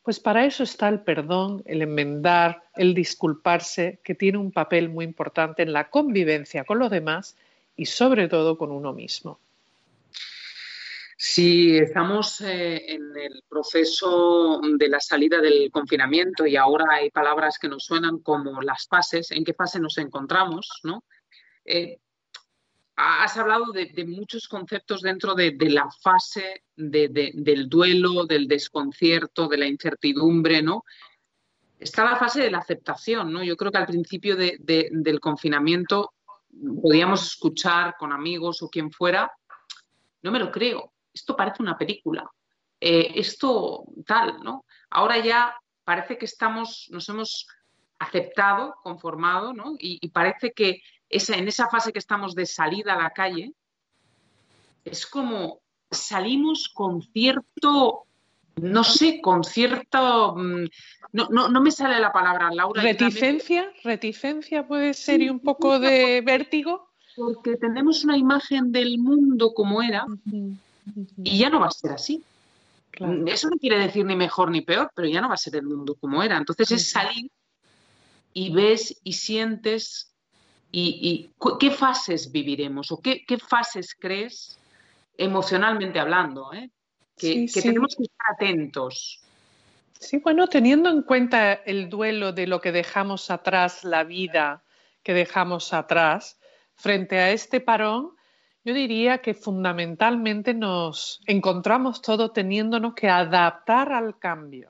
pues 0.09 0.21
para 0.21 0.47
eso 0.47 0.63
está 0.63 0.89
el 0.89 1.01
perdón, 1.01 1.63
el 1.67 1.83
enmendar, 1.83 2.63
el 2.77 2.95
disculparse, 2.95 4.01
que 4.03 4.15
tiene 4.15 4.39
un 4.39 4.53
papel 4.53 4.89
muy 4.89 5.05
importante 5.05 5.63
en 5.63 5.75
la 5.75 5.91
convivencia 5.91 6.65
con 6.65 6.79
los 6.79 6.91
demás 6.91 7.37
y 7.77 7.85
sobre 7.85 8.27
todo 8.27 8.57
con 8.57 8.71
uno 8.71 8.95
mismo. 8.95 9.39
Si 11.21 11.77
estamos 11.77 12.41
eh, 12.43 12.95
en 12.95 13.03
el 13.17 13.43
proceso 13.49 14.61
de 14.79 14.89
la 14.89 15.01
salida 15.01 15.41
del 15.41 15.69
confinamiento 15.73 16.47
y 16.47 16.55
ahora 16.55 16.85
hay 16.93 17.11
palabras 17.11 17.59
que 17.59 17.67
nos 17.67 17.87
suenan 17.87 18.21
como 18.21 18.63
las 18.63 18.87
fases, 18.87 19.33
¿en 19.33 19.45
qué 19.45 19.53
fase 19.53 19.81
nos 19.81 19.99
encontramos? 19.99 20.79
¿no? 20.85 21.03
Eh, 21.65 21.99
has 22.95 23.37
hablado 23.37 23.73
de, 23.73 24.05
muchos 24.07 24.47
conceptos 24.47 25.03
dentro 25.03 25.35
de, 25.35 25.57
la 25.59 25.91
fase 25.91 26.63
del 26.77 27.69
duelo, 27.69 28.25
del 28.25 28.47
desconcierto, 28.47 29.49
de 29.49 29.59
la 29.59 29.67
incertidumbre, 29.67 30.63
¿no? 30.63 30.85
Está 31.81 32.05
la 32.05 32.17
fase 32.17 32.43
de 32.43 32.53
la 32.53 32.59
aceptación, 32.59 33.33
¿no? 33.33 33.43
Yo 33.43 33.57
creo 33.57 33.73
que 33.73 33.79
al 33.79 33.87
principio 33.87 34.37
del 34.37 35.21
confinamiento 35.21 36.13
podíamos 36.81 37.27
escuchar 37.27 37.97
con 37.99 38.13
amigos 38.13 38.63
o 38.63 38.69
quien 38.69 38.93
fuera, 38.93 39.33
no 40.23 40.31
me 40.31 40.39
lo 40.39 40.53
creo, 40.53 40.93
esto 41.19 41.37
parece 41.37 41.63
una 41.63 41.77
película, 41.77 42.31
eh, 42.81 43.13
esto 43.15 43.85
tal, 44.07 44.43
¿no? 44.43 44.65
Ahora 44.91 45.19
ya 45.19 45.55
parece 45.85 46.19
que 46.19 46.25
estamos, 46.25 46.89
nos 46.91 47.09
hemos 47.09 47.47
aceptado, 47.99 48.77
conformado, 48.83 49.53
¿no? 49.53 49.75
y 49.79 50.09
parece 50.11 50.53
que 50.53 50.83
en 51.11 51.49
esa 51.49 51.69
fase 51.69 51.93
que 51.93 51.99
estamos 51.99 52.35
de 52.35 52.47
salida 52.47 52.95
a 52.95 53.03
la 53.03 53.11
calle, 53.11 53.53
es 54.85 55.07
como 55.07 55.61
salimos 55.91 56.69
con 56.69 57.03
cierto, 57.03 58.05
no 58.57 58.85
sé, 58.85 59.21
con 59.21 59.45
cierto, 59.45 60.35
mm, 60.37 60.65
no, 61.13 61.49
no, 61.49 61.61
me 61.61 61.71
sale 61.71 61.99
la 62.01 62.13
palabra, 62.13 62.51
Laura. 62.53 62.83
Reticencia, 62.83 63.71
reticencia 63.83 64.67
puede 64.67 64.95
ser 64.95 65.23
y 65.23 65.31
un 65.31 65.41
poco 65.41 65.79
de 65.79 66.21
vértigo. 66.21 66.89
Porque 67.17 67.57
tenemos 67.57 68.05
una 68.05 68.17
imagen 68.17 68.71
del 68.71 68.99
mundo 68.99 69.53
como 69.53 69.83
era 69.83 70.07
y 71.23 71.39
ya 71.39 71.51
no 71.51 71.61
va 71.61 71.67
a 71.67 71.71
ser 71.71 71.93
así. 71.93 72.23
Eso 73.27 73.49
no 73.49 73.57
quiere 73.57 73.79
decir 73.79 74.05
ni 74.05 74.17
mejor 74.17 74.51
ni 74.51 74.63
peor, 74.63 74.91
pero 74.95 75.07
ya 75.09 75.21
no 75.21 75.29
va 75.29 75.35
a 75.35 75.39
ser 75.39 75.57
el 75.57 75.65
mundo 75.65 75.95
como 75.95 76.23
era. 76.23 76.37
Entonces 76.37 76.71
es 76.73 76.91
salir 76.91 77.31
y 78.33 78.53
ves 78.53 79.01
y 79.05 79.13
sientes 79.13 80.15
y, 80.71 81.31
qué 81.59 81.71
fases 81.71 82.31
viviremos 82.31 82.93
o 82.93 83.01
qué, 83.01 83.25
fases 83.39 83.95
crees 83.99 84.59
emocionalmente 85.17 85.99
hablando, 85.99 86.53
¿eh? 86.53 86.71
que, 87.17 87.47
tenemos 87.53 87.97
que 87.97 88.05
estar 88.05 88.35
atentos. 88.35 89.21
Sí, 89.99 90.19
bueno, 90.19 90.47
teniendo 90.47 90.91
en 90.91 91.03
cuenta 91.03 91.53
el 91.53 91.89
duelo 91.89 92.33
de 92.33 92.47
lo 92.47 92.61
que 92.61 92.71
dejamos 92.71 93.31
atrás, 93.31 93.83
la 93.83 94.05
vida 94.05 94.63
que 95.03 95.15
dejamos 95.15 95.73
atrás, 95.73 96.39
frente 96.75 97.19
a 97.19 97.33
este 97.33 97.61
parón, 97.61 98.13
yo 98.69 98.75
diría 98.75 99.17
que 99.19 99.33
fundamentalmente 99.33 100.53
nos 100.53 101.23
encontramos 101.25 102.03
todos 102.03 102.35
teniéndonos 102.35 102.93
que 102.93 103.09
adaptar 103.09 103.95
al 103.95 104.19
cambio. 104.19 104.69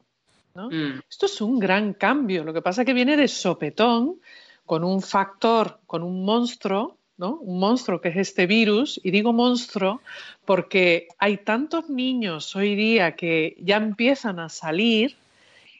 Mm. 0.54 1.00
Esto 1.10 1.26
es 1.26 1.40
un 1.40 1.58
gran 1.58 1.94
cambio, 1.94 2.44
lo 2.44 2.52
que 2.52 2.62
pasa 2.62 2.82
es 2.82 2.86
que 2.86 2.92
viene 2.92 3.16
de 3.16 3.26
sopetón 3.26 4.20
con 4.64 4.84
un 4.84 5.02
factor, 5.02 5.80
con 5.84 6.04
un 6.04 6.24
monstruo, 6.24 6.96
¿no? 7.16 7.38
Un 7.40 7.58
monstruo 7.58 8.00
que 8.00 8.10
es 8.10 8.16
este 8.18 8.46
virus, 8.46 9.00
y 9.02 9.10
digo 9.10 9.32
monstruo 9.32 10.00
porque 10.44 11.08
hay 11.18 11.38
tantos 11.38 11.90
niños 11.90 12.54
hoy 12.54 12.76
día 12.76 13.16
que 13.16 13.56
ya 13.60 13.78
empiezan 13.78 14.38
a 14.38 14.48
salir 14.48 15.16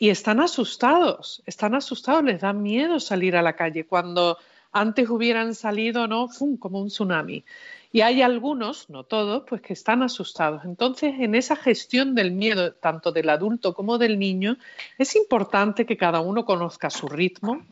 y 0.01 0.09
están 0.09 0.41
asustados, 0.41 1.41
están 1.47 1.77
asustados, 1.77 2.25
les 2.25 2.41
da 2.41 2.53
miedo 2.53 2.99
salir 2.99 3.37
a 3.37 3.43
la 3.43 3.53
calle 3.53 3.85
cuando 3.85 4.39
antes 4.73 5.09
hubieran 5.09 5.55
salido, 5.55 6.09
¿no? 6.09 6.29
¡Fum! 6.29 6.57
como 6.57 6.81
un 6.81 6.89
tsunami. 6.89 7.45
Y 7.91 8.03
hay 8.03 8.21
algunos, 8.21 8.91
no 8.91 9.05
todos, 9.05 9.45
pues 9.49 9.63
que 9.63 9.73
están 9.73 10.03
asustados. 10.03 10.65
Entonces, 10.65 11.15
en 11.19 11.35
esa 11.35 11.57
gestión 11.57 12.15
del 12.15 12.33
miedo, 12.33 12.75
tanto 12.75 13.13
del 13.13 13.31
adulto 13.31 13.73
como 13.73 13.97
del 13.97 14.19
niño, 14.19 14.59
es 14.99 15.17
importante 15.17 15.87
que 15.87 15.97
cada 15.97 16.21
uno 16.21 16.45
conozca 16.45 16.91
su 16.91 17.09
ritmo, 17.09 17.65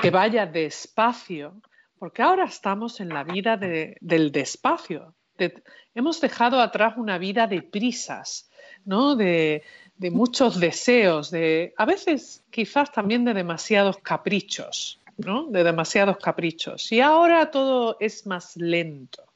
que 0.00 0.10
vaya 0.10 0.46
despacio, 0.46 1.60
porque 1.98 2.22
ahora 2.22 2.44
estamos 2.44 3.00
en 3.00 3.08
la 3.08 3.24
vida 3.24 3.56
del 3.56 4.30
despacio. 4.30 5.14
hemos 5.94 6.20
dejado 6.20 6.60
atrás 6.60 6.94
una 6.96 7.18
vida 7.18 7.48
de 7.48 7.62
prisas, 7.62 8.48
¿no? 8.84 9.16
De, 9.16 9.64
de 9.96 10.10
muchos 10.12 10.60
deseos, 10.60 11.30
de 11.30 11.74
a 11.76 11.86
veces 11.86 12.44
quizás 12.50 12.92
también 12.92 13.24
de 13.24 13.34
demasiados 13.34 13.98
caprichos, 13.98 15.00
¿no? 15.16 15.46
De 15.46 15.64
demasiados 15.64 16.18
caprichos. 16.18 16.92
Y 16.92 17.00
ahora 17.00 17.50
todo 17.50 17.96
es 17.98 18.26
más 18.26 18.56
lento 18.56 19.26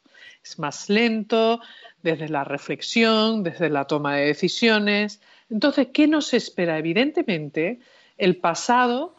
es 0.43 0.59
más 0.59 0.89
lento 0.89 1.61
desde 2.03 2.29
la 2.29 2.45
reflexión, 2.45 3.43
desde 3.43 3.69
la 3.69 3.87
toma 3.87 4.17
de 4.17 4.27
decisiones. 4.27 5.21
Entonces, 5.51 5.89
¿qué 5.93 6.07
nos 6.07 6.33
espera? 6.35 6.79
Evidentemente, 6.79 7.81
el 8.17 8.37
pasado 8.37 9.15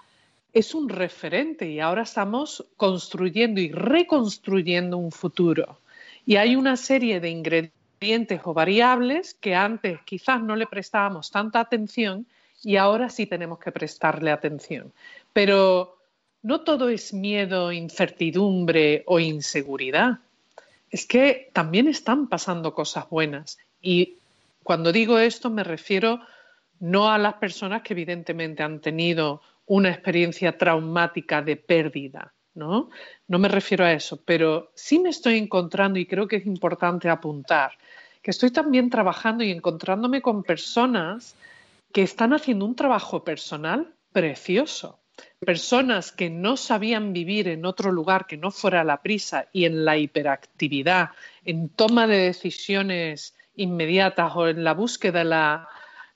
es 0.53 0.73
un 0.73 0.89
referente 0.89 1.69
y 1.69 1.79
ahora 1.79 2.03
estamos 2.03 2.65
construyendo 2.75 3.61
y 3.61 3.71
reconstruyendo 3.71 4.97
un 4.97 5.11
futuro. 5.11 5.79
Y 6.25 6.35
hay 6.35 6.55
una 6.55 6.75
serie 6.75 7.19
de 7.19 7.29
ingredientes 7.29 8.41
o 8.43 8.53
variables 8.53 9.35
que 9.35 9.55
antes 9.55 9.99
quizás 10.05 10.41
no 10.41 10.55
le 10.55 10.67
prestábamos 10.67 11.31
tanta 11.31 11.59
atención 11.59 12.25
y 12.63 12.75
ahora 12.75 13.09
sí 13.09 13.25
tenemos 13.25 13.59
que 13.59 13.71
prestarle 13.71 14.31
atención. 14.31 14.91
Pero 15.33 15.97
no 16.41 16.61
todo 16.61 16.89
es 16.89 17.13
miedo, 17.13 17.71
incertidumbre 17.71 19.03
o 19.05 19.19
inseguridad 19.19 20.19
es 20.91 21.05
que 21.05 21.49
también 21.53 21.87
están 21.87 22.27
pasando 22.27 22.75
cosas 22.75 23.09
buenas. 23.09 23.57
Y 23.81 24.17
cuando 24.63 24.91
digo 24.91 25.17
esto 25.17 25.49
me 25.49 25.63
refiero 25.63 26.19
no 26.79 27.09
a 27.09 27.17
las 27.17 27.35
personas 27.35 27.81
que 27.81 27.93
evidentemente 27.93 28.61
han 28.61 28.81
tenido 28.81 29.41
una 29.65 29.89
experiencia 29.89 30.57
traumática 30.57 31.41
de 31.41 31.55
pérdida, 31.55 32.33
¿no? 32.55 32.89
No 33.27 33.39
me 33.39 33.47
refiero 33.47 33.85
a 33.85 33.93
eso, 33.93 34.21
pero 34.25 34.71
sí 34.75 34.99
me 34.99 35.09
estoy 35.09 35.37
encontrando 35.37 35.97
y 35.97 36.05
creo 36.05 36.27
que 36.27 36.37
es 36.37 36.45
importante 36.45 37.07
apuntar 37.07 37.71
que 38.21 38.31
estoy 38.31 38.51
también 38.51 38.89
trabajando 38.89 39.43
y 39.43 39.51
encontrándome 39.51 40.21
con 40.21 40.43
personas 40.43 41.35
que 41.91 42.03
están 42.03 42.33
haciendo 42.33 42.65
un 42.65 42.75
trabajo 42.75 43.23
personal 43.23 43.93
precioso 44.11 45.00
personas 45.39 46.11
que 46.11 46.29
no 46.29 46.57
sabían 46.57 47.13
vivir 47.13 47.47
en 47.47 47.65
otro 47.65 47.91
lugar 47.91 48.27
que 48.27 48.37
no 48.37 48.51
fuera 48.51 48.83
la 48.83 49.01
prisa 49.01 49.47
y 49.51 49.65
en 49.65 49.85
la 49.85 49.97
hiperactividad, 49.97 51.09
en 51.45 51.69
toma 51.69 52.07
de 52.07 52.17
decisiones 52.17 53.35
inmediatas 53.55 54.31
o 54.35 54.47
en 54.47 54.63
la 54.63 54.73
búsqueda 54.73 55.67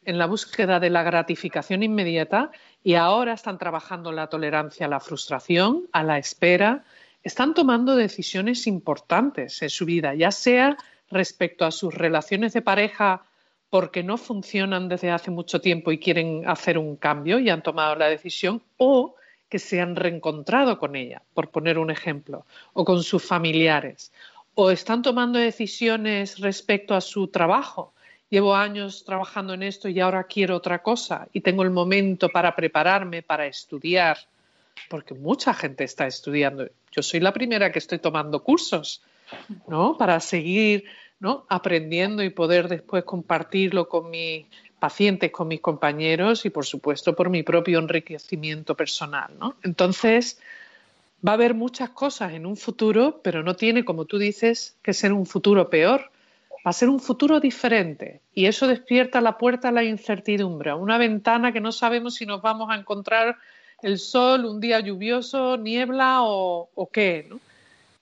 en 0.06 0.18
la 0.20 0.28
búsqueda 0.28 0.80
de 0.80 0.90
la 0.90 1.04
gratificación 1.04 1.82
inmediata 1.82 2.52
y 2.84 2.94
ahora 2.94 3.34
están 3.34 3.58
trabajando 3.58 4.12
la 4.12 4.28
tolerancia 4.28 4.86
a 4.86 4.90
la 4.90 5.00
frustración, 5.00 5.88
a 5.92 6.04
la 6.04 6.20
espera, 6.20 6.84
están 7.24 7.56
tomando 7.56 7.96
decisiones 7.96 8.68
importantes 8.68 9.62
en 9.64 9.72
su 9.72 9.86
vida, 9.86 10.14
ya 10.14 10.32
sea 10.32 10.78
respecto 11.10 11.66
a 11.66 11.72
sus 11.72 11.94
relaciones 11.94 12.54
de 12.54 12.62
pareja 12.62 13.24
porque 13.76 14.04
no 14.04 14.16
funcionan 14.16 14.88
desde 14.88 15.12
hace 15.12 15.32
mucho 15.32 15.60
tiempo 15.60 15.92
y 15.92 16.00
quieren 16.00 16.48
hacer 16.48 16.78
un 16.78 16.96
cambio 16.96 17.40
y 17.40 17.50
han 17.50 17.62
tomado 17.62 17.94
la 17.96 18.08
decisión, 18.08 18.62
o 18.78 19.16
que 19.50 19.60
se 19.60 19.82
han 19.82 19.98
reencontrado 19.98 20.80
con 20.80 20.96
ella, 20.96 21.22
por 21.34 21.50
poner 21.50 21.78
un 21.78 21.92
ejemplo, 21.92 22.46
o 22.72 22.86
con 22.86 23.04
sus 23.04 23.22
familiares, 23.22 24.14
o 24.54 24.72
están 24.72 25.02
tomando 25.02 25.40
decisiones 25.40 26.40
respecto 26.40 26.96
a 26.96 27.02
su 27.02 27.28
trabajo. 27.28 27.94
Llevo 28.30 28.56
años 28.56 29.04
trabajando 29.04 29.54
en 29.54 29.64
esto 29.64 29.90
y 29.90 30.00
ahora 30.00 30.24
quiero 30.24 30.56
otra 30.56 30.82
cosa 30.82 31.28
y 31.34 31.42
tengo 31.42 31.64
el 31.64 31.72
momento 31.72 32.30
para 32.30 32.56
prepararme, 32.56 33.24
para 33.24 33.46
estudiar, 33.46 34.20
porque 34.90 35.16
mucha 35.16 35.54
gente 35.54 35.84
está 35.84 36.08
estudiando. 36.08 36.66
Yo 36.94 37.04
soy 37.04 37.20
la 37.20 37.34
primera 37.34 37.74
que 37.74 37.80
estoy 37.80 38.00
tomando 38.00 38.42
cursos, 38.42 39.04
¿no? 39.68 39.98
Para 39.98 40.22
seguir 40.22 40.86
¿no? 41.20 41.46
aprendiendo 41.50 42.24
y 42.24 42.30
poder 42.30 42.68
después 42.68 43.04
compartirlo 43.04 43.88
con 43.88 44.10
mis 44.10 44.46
pacientes, 44.80 45.32
con 45.32 45.48
mis 45.48 45.62
compañeros 45.62 46.46
y, 46.46 46.50
por 46.50 46.66
supuesto, 46.66 47.16
por 47.16 47.30
mi 47.30 47.44
propio 47.44 47.80
enriquecimiento 47.80 48.76
personal. 48.76 49.32
Entonces, 49.64 50.40
va 51.26 51.32
a 51.32 51.36
haber 51.36 51.54
muchas 51.54 51.90
cosas 51.90 52.34
en 52.34 52.46
un 52.46 52.58
futuro, 52.58 53.22
pero 53.24 53.42
no 53.44 53.56
tiene, 53.56 53.86
como 53.86 54.06
tú 54.06 54.18
dices, 54.18 54.78
que 54.84 54.94
ser 54.94 55.14
un 55.14 55.26
futuro 55.26 55.70
peor. 55.70 56.12
Va 56.66 56.70
a 56.70 56.74
ser 56.74 56.90
un 56.90 57.00
futuro 57.00 57.40
diferente 57.40 58.22
y 58.34 58.48
eso 58.48 58.68
despierta 58.68 59.22
la 59.22 59.38
puerta 59.38 59.70
a 59.70 59.72
la 59.72 59.84
incertidumbre, 59.84 60.74
una 60.74 60.98
ventana 60.98 61.52
que 61.52 61.62
no 61.62 61.72
sabemos 61.72 62.16
si 62.16 62.26
nos 62.26 62.42
vamos 62.42 62.72
a 62.72 62.76
encontrar 62.76 63.38
el 63.84 64.00
sol, 64.00 64.46
un 64.46 64.60
día 64.60 64.80
lluvioso, 64.80 65.58
niebla 65.58 66.24
o, 66.24 66.70
o 66.74 66.90
qué, 66.90 67.28
¿no? 67.30 67.40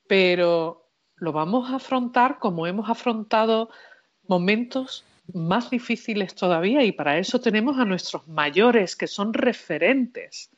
Pero 0.08 0.83
lo 1.18 1.32
vamos 1.32 1.70
a 1.72 1.76
afrontar 1.76 2.40
como 2.40 2.68
hemos 2.68 2.90
afrontado 2.90 3.70
momentos 4.28 5.06
más 5.34 5.70
difíciles 5.70 6.36
todavía 6.36 6.84
y 6.84 6.92
para 6.92 7.18
eso 7.18 7.40
tenemos 7.40 7.78
a 7.80 7.86
nuestros 7.86 8.28
mayores 8.28 8.96
que 8.96 9.08
son 9.08 9.34
referentes, 9.34 10.50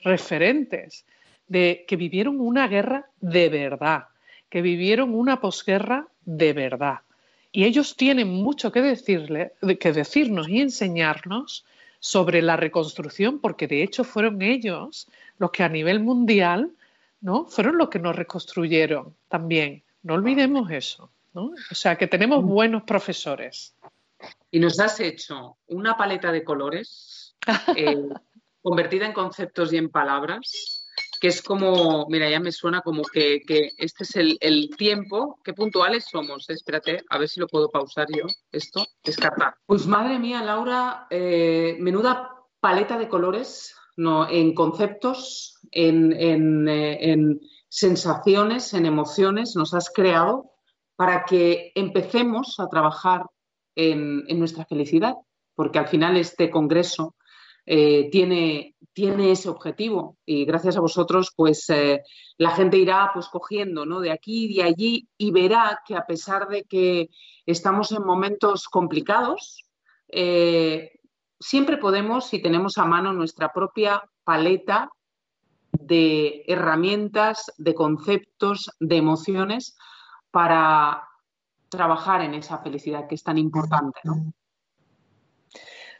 referentes 0.00 1.04
de 1.46 1.84
que 1.86 1.96
vivieron 1.96 2.40
una 2.40 2.66
guerra 2.68 3.10
de 3.20 3.48
verdad, 3.48 4.06
que 4.48 4.62
vivieron 4.62 5.14
una 5.14 5.40
posguerra 5.40 6.08
de 6.24 6.52
verdad. 6.52 7.00
Y 7.52 7.64
ellos 7.64 7.96
tienen 7.96 8.28
mucho 8.28 8.72
que, 8.72 8.82
decirle, 8.82 9.52
que 9.78 9.92
decirnos 9.92 10.48
y 10.48 10.60
enseñarnos 10.60 11.64
sobre 12.00 12.42
la 12.42 12.56
reconstrucción, 12.56 13.38
porque 13.38 13.68
de 13.68 13.82
hecho 13.82 14.04
fueron 14.04 14.42
ellos 14.42 15.08
los 15.38 15.52
que 15.52 15.62
a 15.62 15.68
nivel 15.68 16.00
mundial 16.00 16.72
¿no? 17.20 17.46
fueron 17.46 17.78
los 17.78 17.90
que 17.90 18.00
nos 18.00 18.16
reconstruyeron 18.16 19.14
también. 19.28 19.83
No 20.04 20.14
olvidemos 20.14 20.70
eso, 20.70 21.10
¿no? 21.32 21.50
O 21.70 21.74
sea, 21.74 21.96
que 21.96 22.06
tenemos 22.06 22.44
buenos 22.44 22.82
profesores. 22.82 23.74
Y 24.50 24.60
nos 24.60 24.78
has 24.78 25.00
hecho 25.00 25.56
una 25.66 25.96
paleta 25.96 26.30
de 26.30 26.44
colores 26.44 27.34
eh, 27.76 28.08
convertida 28.62 29.06
en 29.06 29.14
conceptos 29.14 29.72
y 29.72 29.78
en 29.78 29.88
palabras, 29.88 30.86
que 31.22 31.28
es 31.28 31.40
como, 31.40 32.06
mira, 32.10 32.28
ya 32.28 32.38
me 32.38 32.52
suena 32.52 32.82
como 32.82 33.02
que, 33.02 33.40
este 33.78 34.04
es 34.04 34.16
el, 34.16 34.70
tiempo, 34.76 35.40
qué 35.42 35.54
puntuales 35.54 36.04
somos. 36.10 36.50
Espérate, 36.50 37.02
a 37.08 37.16
ver 37.16 37.28
si 37.28 37.40
lo 37.40 37.46
puedo 37.46 37.70
pausar 37.70 38.06
yo, 38.14 38.26
esto, 38.52 38.86
descartar. 39.02 39.54
Pues 39.64 39.86
madre 39.86 40.18
mía, 40.18 40.42
Laura, 40.42 41.06
eh, 41.08 41.78
menuda 41.80 42.30
paleta 42.60 42.98
de 42.98 43.08
colores, 43.08 43.74
no, 43.96 44.28
en 44.28 44.54
conceptos, 44.54 45.58
en, 45.70 46.12
en, 46.12 46.68
eh, 46.68 47.10
en 47.10 47.40
sensaciones, 47.74 48.72
en 48.72 48.86
emociones 48.86 49.56
nos 49.56 49.74
has 49.74 49.90
creado 49.90 50.52
para 50.94 51.24
que 51.24 51.72
empecemos 51.74 52.60
a 52.60 52.68
trabajar 52.68 53.26
en, 53.74 54.22
nuestra 54.38 54.64
felicidad, 54.64 55.14
porque 55.56 55.80
al 55.80 55.88
final 55.88 56.16
este 56.16 56.50
congreso 56.50 57.16
eh, 57.66 58.10
tiene, 58.12 58.76
tiene, 58.92 59.32
ese 59.32 59.48
objetivo 59.48 60.18
y 60.24 60.44
gracias 60.44 60.76
a 60.76 60.80
vosotros 60.80 61.32
pues 61.34 61.68
eh, 61.68 62.02
la 62.38 62.50
gente 62.50 62.76
irá 62.76 63.10
pues 63.12 63.26
cogiendo 63.26 63.84
¿no? 63.84 63.98
de 63.98 64.12
aquí 64.12 64.44
y 64.44 64.54
de 64.54 64.62
allí 64.62 65.08
y 65.18 65.32
verá 65.32 65.80
que 65.84 65.96
a 65.96 66.06
pesar 66.06 66.46
de 66.46 66.62
que 66.62 67.08
estamos 67.44 67.90
en 67.90 68.04
momentos 68.04 68.68
complicados, 68.68 69.64
eh, 70.12 70.92
siempre 71.40 71.78
podemos, 71.78 72.26
si 72.26 72.40
tenemos 72.40 72.78
a 72.78 72.84
mano 72.84 73.12
nuestra 73.12 73.52
propia 73.52 74.00
paleta 74.22 74.90
de 75.80 76.44
herramientas, 76.46 77.52
de 77.58 77.74
conceptos, 77.74 78.70
de 78.80 78.96
emociones 78.96 79.76
para 80.30 81.08
trabajar 81.68 82.22
en 82.22 82.34
esa 82.34 82.58
felicidad 82.58 83.06
que 83.08 83.14
es 83.14 83.22
tan 83.22 83.38
importante. 83.38 84.00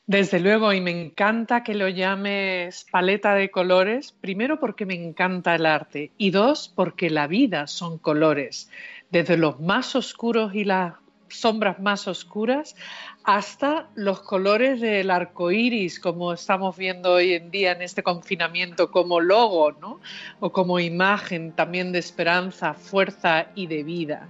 Desde 0.06 0.38
luego, 0.38 0.72
y 0.74 0.82
me 0.82 0.90
encanta 0.90 1.62
que 1.62 1.74
lo 1.74 1.88
llames 1.88 2.86
paleta 2.90 3.34
de 3.34 3.50
colores, 3.50 4.12
primero 4.12 4.60
porque 4.60 4.84
me 4.84 4.94
encanta 4.94 5.54
el 5.54 5.64
arte 5.64 6.12
y 6.18 6.30
dos 6.30 6.70
porque 6.74 7.08
la 7.08 7.26
vida 7.26 7.66
son 7.66 7.96
colores, 7.98 8.70
desde 9.10 9.38
los 9.38 9.60
más 9.60 9.96
oscuros 9.96 10.54
y 10.54 10.64
las 10.64 10.94
sombras 11.34 11.80
más 11.80 12.06
oscuras 12.08 12.76
hasta 13.24 13.88
los 13.94 14.20
colores 14.20 14.80
del 14.80 15.10
arco 15.10 15.50
iris, 15.50 15.98
como 15.98 16.32
estamos 16.32 16.76
viendo 16.76 17.12
hoy 17.14 17.32
en 17.32 17.50
día 17.50 17.72
en 17.72 17.82
este 17.82 18.02
confinamiento, 18.02 18.90
como 18.90 19.20
logo, 19.20 19.72
¿no? 19.72 20.00
O 20.40 20.52
como 20.52 20.78
imagen 20.78 21.52
también 21.52 21.92
de 21.92 21.98
esperanza, 21.98 22.74
fuerza 22.74 23.46
y 23.54 23.66
de 23.66 23.82
vida. 23.82 24.28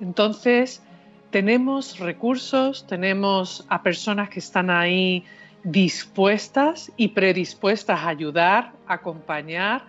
Entonces, 0.00 0.82
tenemos 1.30 1.98
recursos, 1.98 2.86
tenemos 2.86 3.64
a 3.68 3.82
personas 3.82 4.30
que 4.30 4.40
están 4.40 4.70
ahí 4.70 5.24
dispuestas 5.62 6.90
y 6.96 7.08
predispuestas 7.08 8.00
a 8.00 8.08
ayudar, 8.08 8.72
acompañar. 8.86 9.82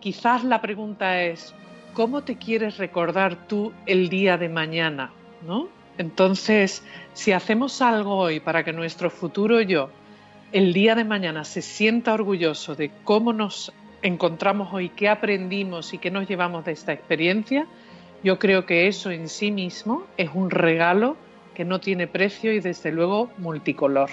Quizás 0.00 0.42
la 0.44 0.60
pregunta 0.60 1.22
es, 1.22 1.54
¿cómo 1.92 2.22
te 2.22 2.36
quieres 2.36 2.78
recordar 2.78 3.46
tú 3.46 3.72
el 3.86 4.08
día 4.08 4.38
de 4.38 4.48
mañana? 4.48 5.12
¿No? 5.46 5.68
Entonces, 5.98 6.82
si 7.12 7.32
hacemos 7.32 7.82
algo 7.82 8.16
hoy 8.16 8.40
para 8.40 8.64
que 8.64 8.72
nuestro 8.72 9.10
futuro 9.10 9.60
yo, 9.60 9.90
el 10.52 10.72
día 10.72 10.94
de 10.94 11.04
mañana, 11.04 11.44
se 11.44 11.62
sienta 11.62 12.14
orgulloso 12.14 12.74
de 12.74 12.90
cómo 13.04 13.32
nos 13.32 13.72
encontramos 14.02 14.72
hoy, 14.72 14.88
qué 14.90 15.08
aprendimos 15.08 15.92
y 15.94 15.98
qué 15.98 16.10
nos 16.10 16.28
llevamos 16.28 16.64
de 16.64 16.72
esta 16.72 16.92
experiencia, 16.92 17.66
yo 18.22 18.38
creo 18.38 18.66
que 18.66 18.88
eso 18.88 19.10
en 19.10 19.28
sí 19.28 19.50
mismo 19.50 20.04
es 20.16 20.30
un 20.32 20.50
regalo 20.50 21.16
que 21.54 21.64
no 21.64 21.80
tiene 21.80 22.06
precio 22.06 22.52
y 22.52 22.60
desde 22.60 22.92
luego 22.92 23.30
multicolor. 23.38 24.10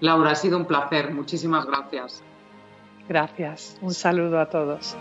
Laura, 0.00 0.30
ha 0.30 0.34
sido 0.34 0.58
un 0.58 0.66
placer. 0.66 1.12
Muchísimas 1.12 1.66
gracias. 1.66 2.22
Gracias. 3.08 3.78
Un 3.80 3.94
saludo 3.94 4.40
a 4.40 4.46
todos. 4.46 4.96